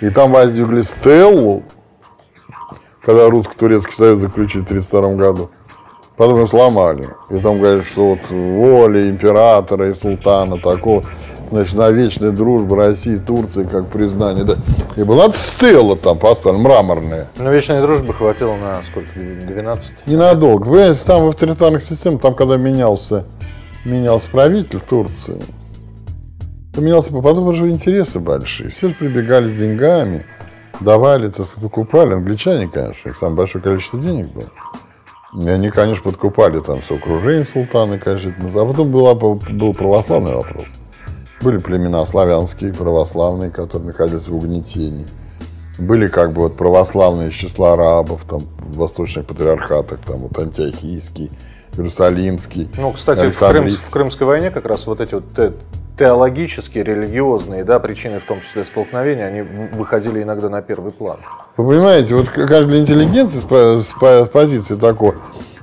И 0.00 0.10
там 0.10 0.32
воздвигли 0.32 0.80
стеллу 0.80 1.62
когда 3.06 3.30
русско-турецкий 3.30 3.94
союз 3.94 4.18
заключили 4.18 4.62
в 4.62 4.66
1932 4.66 5.14
году. 5.14 5.50
Потом 6.16 6.36
его 6.36 6.46
сломали. 6.48 7.06
И 7.30 7.38
там 7.38 7.60
говорят, 7.60 7.84
что 7.84 8.10
вот 8.10 8.30
воля 8.30 9.08
императора 9.08 9.90
и 9.90 9.94
султана 9.94 10.58
такого, 10.58 11.04
значит, 11.50 11.74
на 11.74 11.90
вечная 11.90 12.30
дружба 12.30 12.76
России 12.76 13.14
и 13.14 13.18
Турции, 13.18 13.64
как 13.64 13.88
признание. 13.88 14.44
Да. 14.44 14.56
И 14.96 15.02
была 15.02 15.32
стела 15.32 15.96
там 15.96 16.18
поставлена, 16.18 16.62
мраморная. 16.62 17.28
Но 17.38 17.50
вечной 17.50 17.80
дружбы 17.80 18.12
хватило 18.14 18.56
на 18.56 18.82
сколько? 18.82 19.10
12? 19.14 20.06
Ненадолго. 20.06 20.64
Понимаете, 20.64 21.00
там 21.04 21.24
в 21.24 21.28
авторитарных 21.28 21.82
системах, 21.82 22.20
там 22.20 22.34
когда 22.34 22.56
менялся, 22.56 23.24
менялся 23.84 24.30
правитель 24.30 24.78
в 24.78 24.82
Турции, 24.82 25.40
поменялся, 26.74 27.12
потом 27.12 27.48
уже 27.48 27.68
интересы 27.68 28.20
большие. 28.20 28.70
Все 28.70 28.88
же 28.88 28.94
прибегали 28.94 29.54
с 29.54 29.58
деньгами 29.58 30.26
давали, 30.80 31.28
то 31.28 31.42
есть 31.42 31.54
покупали. 31.60 32.14
Англичане, 32.14 32.68
конечно, 32.68 33.08
их 33.08 33.16
самое 33.16 33.36
большое 33.36 33.62
количество 33.62 33.98
денег 33.98 34.28
было. 34.32 34.50
И 35.42 35.48
они, 35.48 35.70
конечно, 35.70 36.02
подкупали 36.02 36.60
там 36.60 36.80
все 36.80 36.96
окружение 36.96 37.44
султана, 37.44 37.98
конечно. 37.98 38.32
А 38.38 38.64
потом 38.64 38.90
была, 38.90 39.14
был 39.14 39.74
православный 39.74 40.34
вопрос. 40.34 40.64
Были 41.46 41.58
племена 41.58 42.04
славянские, 42.04 42.74
православные, 42.74 43.52
которые 43.52 43.92
находились 43.92 44.26
в 44.26 44.34
угнетении. 44.34 45.06
Были 45.78 46.08
как 46.08 46.32
бы 46.32 46.42
вот 46.42 46.56
православные 46.56 47.28
из 47.28 47.34
числа 47.34 47.74
арабов, 47.74 48.22
там, 48.28 48.40
в 48.58 48.78
восточных 48.78 49.26
патриархатах, 49.26 50.00
там, 50.00 50.22
вот 50.22 50.36
антиохийский, 50.36 51.30
Иерусалимский. 51.76 52.68
Ну, 52.76 52.90
кстати, 52.90 53.30
в, 53.30 53.38
Крым, 53.38 53.68
в 53.68 53.90
Крымской 53.90 54.26
войне 54.26 54.50
как 54.50 54.66
раз 54.66 54.88
вот 54.88 55.00
эти 55.00 55.14
вот 55.14 55.24
теологические, 55.96 56.82
религиозные 56.82 57.62
да, 57.62 57.78
причины, 57.78 58.18
в 58.18 58.24
том 58.24 58.40
числе 58.40 58.64
столкновения, 58.64 59.26
они 59.26 59.42
выходили 59.42 60.24
иногда 60.24 60.48
на 60.48 60.62
первый 60.62 60.90
план. 60.90 61.20
Вы 61.56 61.76
понимаете, 61.76 62.16
вот 62.16 62.28
как 62.28 62.66
для 62.66 62.80
интеллигенции 62.80 63.38
с, 63.38 63.86
с 63.86 64.28
позиции 64.30 64.74
такого, 64.74 65.14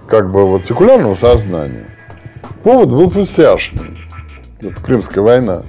как 0.07 0.31
бы 0.31 0.47
вот 0.47 0.63
секулярного 0.63 1.15
сознания, 1.15 1.87
повод 2.63 2.87
был 2.87 3.11
пустяшный. 3.11 4.02
Это 4.63 4.81
Крымская 4.81 5.23
война. 5.23 5.63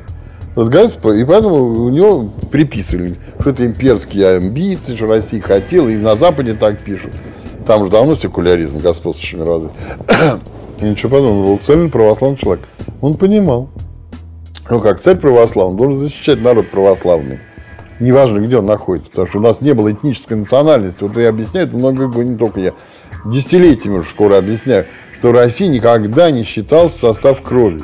И 0.56 1.24
поэтому 1.24 1.84
у 1.84 1.88
него 1.88 2.30
приписывали, 2.52 3.16
что 3.40 3.50
это 3.50 3.66
имперские 3.66 4.36
амбиции, 4.36 4.94
что 4.94 5.08
Россия 5.08 5.42
хотела, 5.42 5.88
и 5.88 5.96
на 5.96 6.14
Западе 6.14 6.54
так 6.54 6.80
пишут. 6.80 7.12
Там 7.66 7.84
же 7.84 7.90
давно 7.90 8.14
секуляризм 8.14 8.78
господствующий 8.78 9.38
мировоззрение. 9.38 9.74
Ничего 10.80 11.10
подобного. 11.10 11.46
Был 11.46 11.58
цельный 11.58 11.90
православный 11.90 12.38
человек. 12.38 12.64
Он 13.00 13.14
понимал, 13.14 13.68
ну 14.70 14.80
как 14.80 15.00
царь 15.00 15.16
православный 15.16 15.76
должен 15.76 16.00
защищать 16.00 16.40
народ 16.40 16.70
православный. 16.70 17.40
Неважно, 17.98 18.38
где 18.38 18.58
он 18.58 18.66
находится, 18.66 19.10
потому 19.10 19.28
что 19.28 19.38
у 19.38 19.42
нас 19.42 19.60
не 19.60 19.72
было 19.72 19.92
этнической 19.92 20.36
национальности. 20.36 21.02
Вот 21.02 21.16
я 21.16 21.30
объясняю, 21.30 21.66
это 21.66 21.76
много 21.76 22.22
не 22.22 22.36
только 22.36 22.60
я. 22.60 22.74
Десятилетиями 23.24 23.98
уже 23.98 24.10
скоро 24.10 24.36
объясняю, 24.38 24.86
что 25.18 25.32
Россия 25.32 25.68
никогда 25.68 26.30
не 26.30 26.42
считался 26.42 26.98
состав 26.98 27.40
крови. 27.40 27.80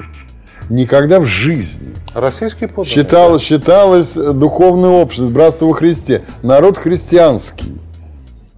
Никогда 0.71 1.19
в 1.19 1.25
жизни. 1.27 1.89
Российский 2.15 2.67
подданный. 2.67 2.89
Считалось, 2.95 3.43
считалось 3.43 4.15
духовная 4.15 4.91
общность, 4.91 5.33
братство 5.33 5.67
во 5.67 5.75
Христе. 5.75 6.23
Народ 6.45 6.79
христианский. 6.79 7.81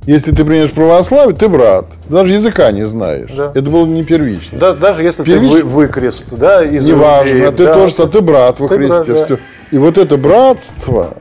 Если 0.05 0.33
ты 0.33 0.44
принешь 0.44 0.72
православие, 0.72 1.35
ты 1.35 1.48
брат. 1.48 1.87
Даже 2.09 2.35
языка 2.35 2.70
не 2.70 2.87
знаешь. 2.87 3.31
Да. 3.35 3.53
Это 3.55 3.70
было 3.70 3.87
не 3.87 4.03
первично. 4.05 4.59
Да, 4.59 4.75
даже 4.75 5.05
если 5.05 5.25
Первич- 5.25 5.59
ты 5.61 5.64
вы, 5.64 5.87
выкрест, 5.87 6.35
да, 6.37 6.62
из 6.62 6.87
Неважно, 6.88 7.33
иудеев, 7.33 7.57
ты 7.57 7.64
да. 7.64 7.75
тоже, 7.75 7.94
а 7.98 8.07
ты 8.09 8.20
брат 8.20 8.61
во 8.61 8.68
Ты 8.68 8.77
Христе. 8.77 9.12
брат, 9.12 9.29
да. 9.29 9.38
И 9.70 9.79
вот 9.79 9.96
это 9.96 10.16
братство, 10.18 11.14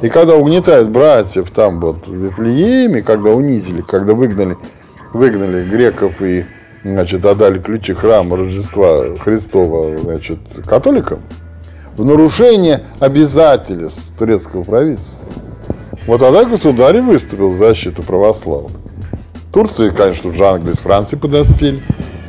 и 0.00 0.08
когда 0.08 0.36
угнетают 0.36 0.88
братьев 0.88 1.50
там 1.50 1.80
вот 1.80 2.06
в 2.06 2.14
Вифлееме, 2.14 3.02
когда 3.02 3.30
унизили, 3.30 3.82
когда 3.82 4.14
выгнали, 4.14 4.56
выгнали 5.12 5.68
греков 5.68 6.22
и 6.22 6.46
значит, 6.84 7.24
отдали 7.26 7.58
ключи 7.58 7.94
храма 7.94 8.36
Рождества 8.36 9.16
Христова 9.18 9.96
значит, 9.96 10.38
католикам, 10.66 11.20
в 11.96 12.04
нарушение 12.04 12.84
обязательств 12.98 14.00
турецкого 14.18 14.64
правительства. 14.64 15.26
Вот 16.06 16.20
тогда 16.20 16.44
государь 16.44 17.00
выступил 17.02 17.50
в 17.50 17.56
защиту 17.56 18.02
православных. 18.02 18.72
Турции, 19.52 19.90
конечно, 19.90 20.30
уже 20.30 20.46
Англия 20.46 20.74
с 20.74 20.78
Францией 20.78 21.20
подоспели. 21.20 21.82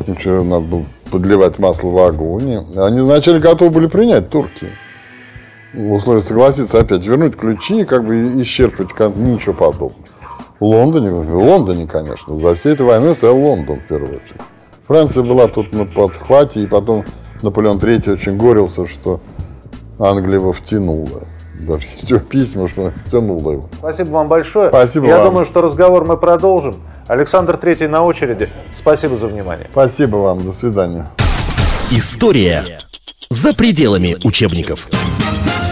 Ничего, 0.07 0.43
надо 0.43 0.65
было 0.65 0.85
подливать 1.11 1.59
масло 1.59 1.89
в 1.89 1.97
огонь. 1.99 2.65
Они 2.75 2.99
вначале 2.99 3.39
готовы 3.39 3.71
были 3.71 3.87
принять 3.87 4.29
турки. 4.29 4.67
В 5.73 5.93
условиях 5.93 6.25
согласиться 6.25 6.79
опять 6.79 7.05
вернуть 7.05 7.35
ключи 7.35 7.81
и 7.81 7.85
как 7.85 8.03
бы 8.03 8.41
исчерпать 8.41 8.89
ничего 9.15 9.53
подобного. 9.53 9.95
В 10.61 10.63
Лондоне, 10.63 11.09
в 11.09 11.37
Лондоне, 11.43 11.87
конечно, 11.87 12.39
за 12.39 12.53
всей 12.53 12.73
этой 12.73 12.85
войной 12.85 13.15
стоял 13.15 13.35
Лондон 13.35 13.79
в 13.79 13.87
первую 13.87 14.17
очередь. 14.17 14.41
Франция 14.87 15.23
была 15.23 15.47
тут 15.47 15.73
на 15.73 15.85
подхвате, 15.85 16.61
и 16.61 16.67
потом 16.67 17.03
Наполеон 17.41 17.79
III 17.79 18.13
очень 18.13 18.37
горился, 18.37 18.85
что 18.85 19.21
Англия 19.97 20.35
его 20.35 20.53
втянула. 20.53 21.23
Даже 21.59 21.87
есть 21.95 22.11
его 22.11 22.19
письма, 22.19 22.67
что 22.67 22.91
втянула 23.07 23.53
его. 23.53 23.69
Спасибо 23.79 24.09
вам 24.11 24.27
большое. 24.27 24.69
Спасибо 24.69 25.07
Я 25.07 25.17
вам. 25.17 25.29
думаю, 25.29 25.45
что 25.45 25.61
разговор 25.61 26.05
мы 26.05 26.15
продолжим. 26.15 26.75
Александр 27.07 27.57
Третий 27.57 27.87
на 27.87 28.03
очереди. 28.03 28.47
Спасибо 28.71 29.17
за 29.17 29.29
внимание. 29.29 29.67
Спасибо 29.71 30.17
вам, 30.17 30.45
до 30.45 30.53
свидания. 30.53 31.07
История 31.89 32.63
за 33.31 33.55
пределами 33.55 34.15
учебников. 34.23 34.87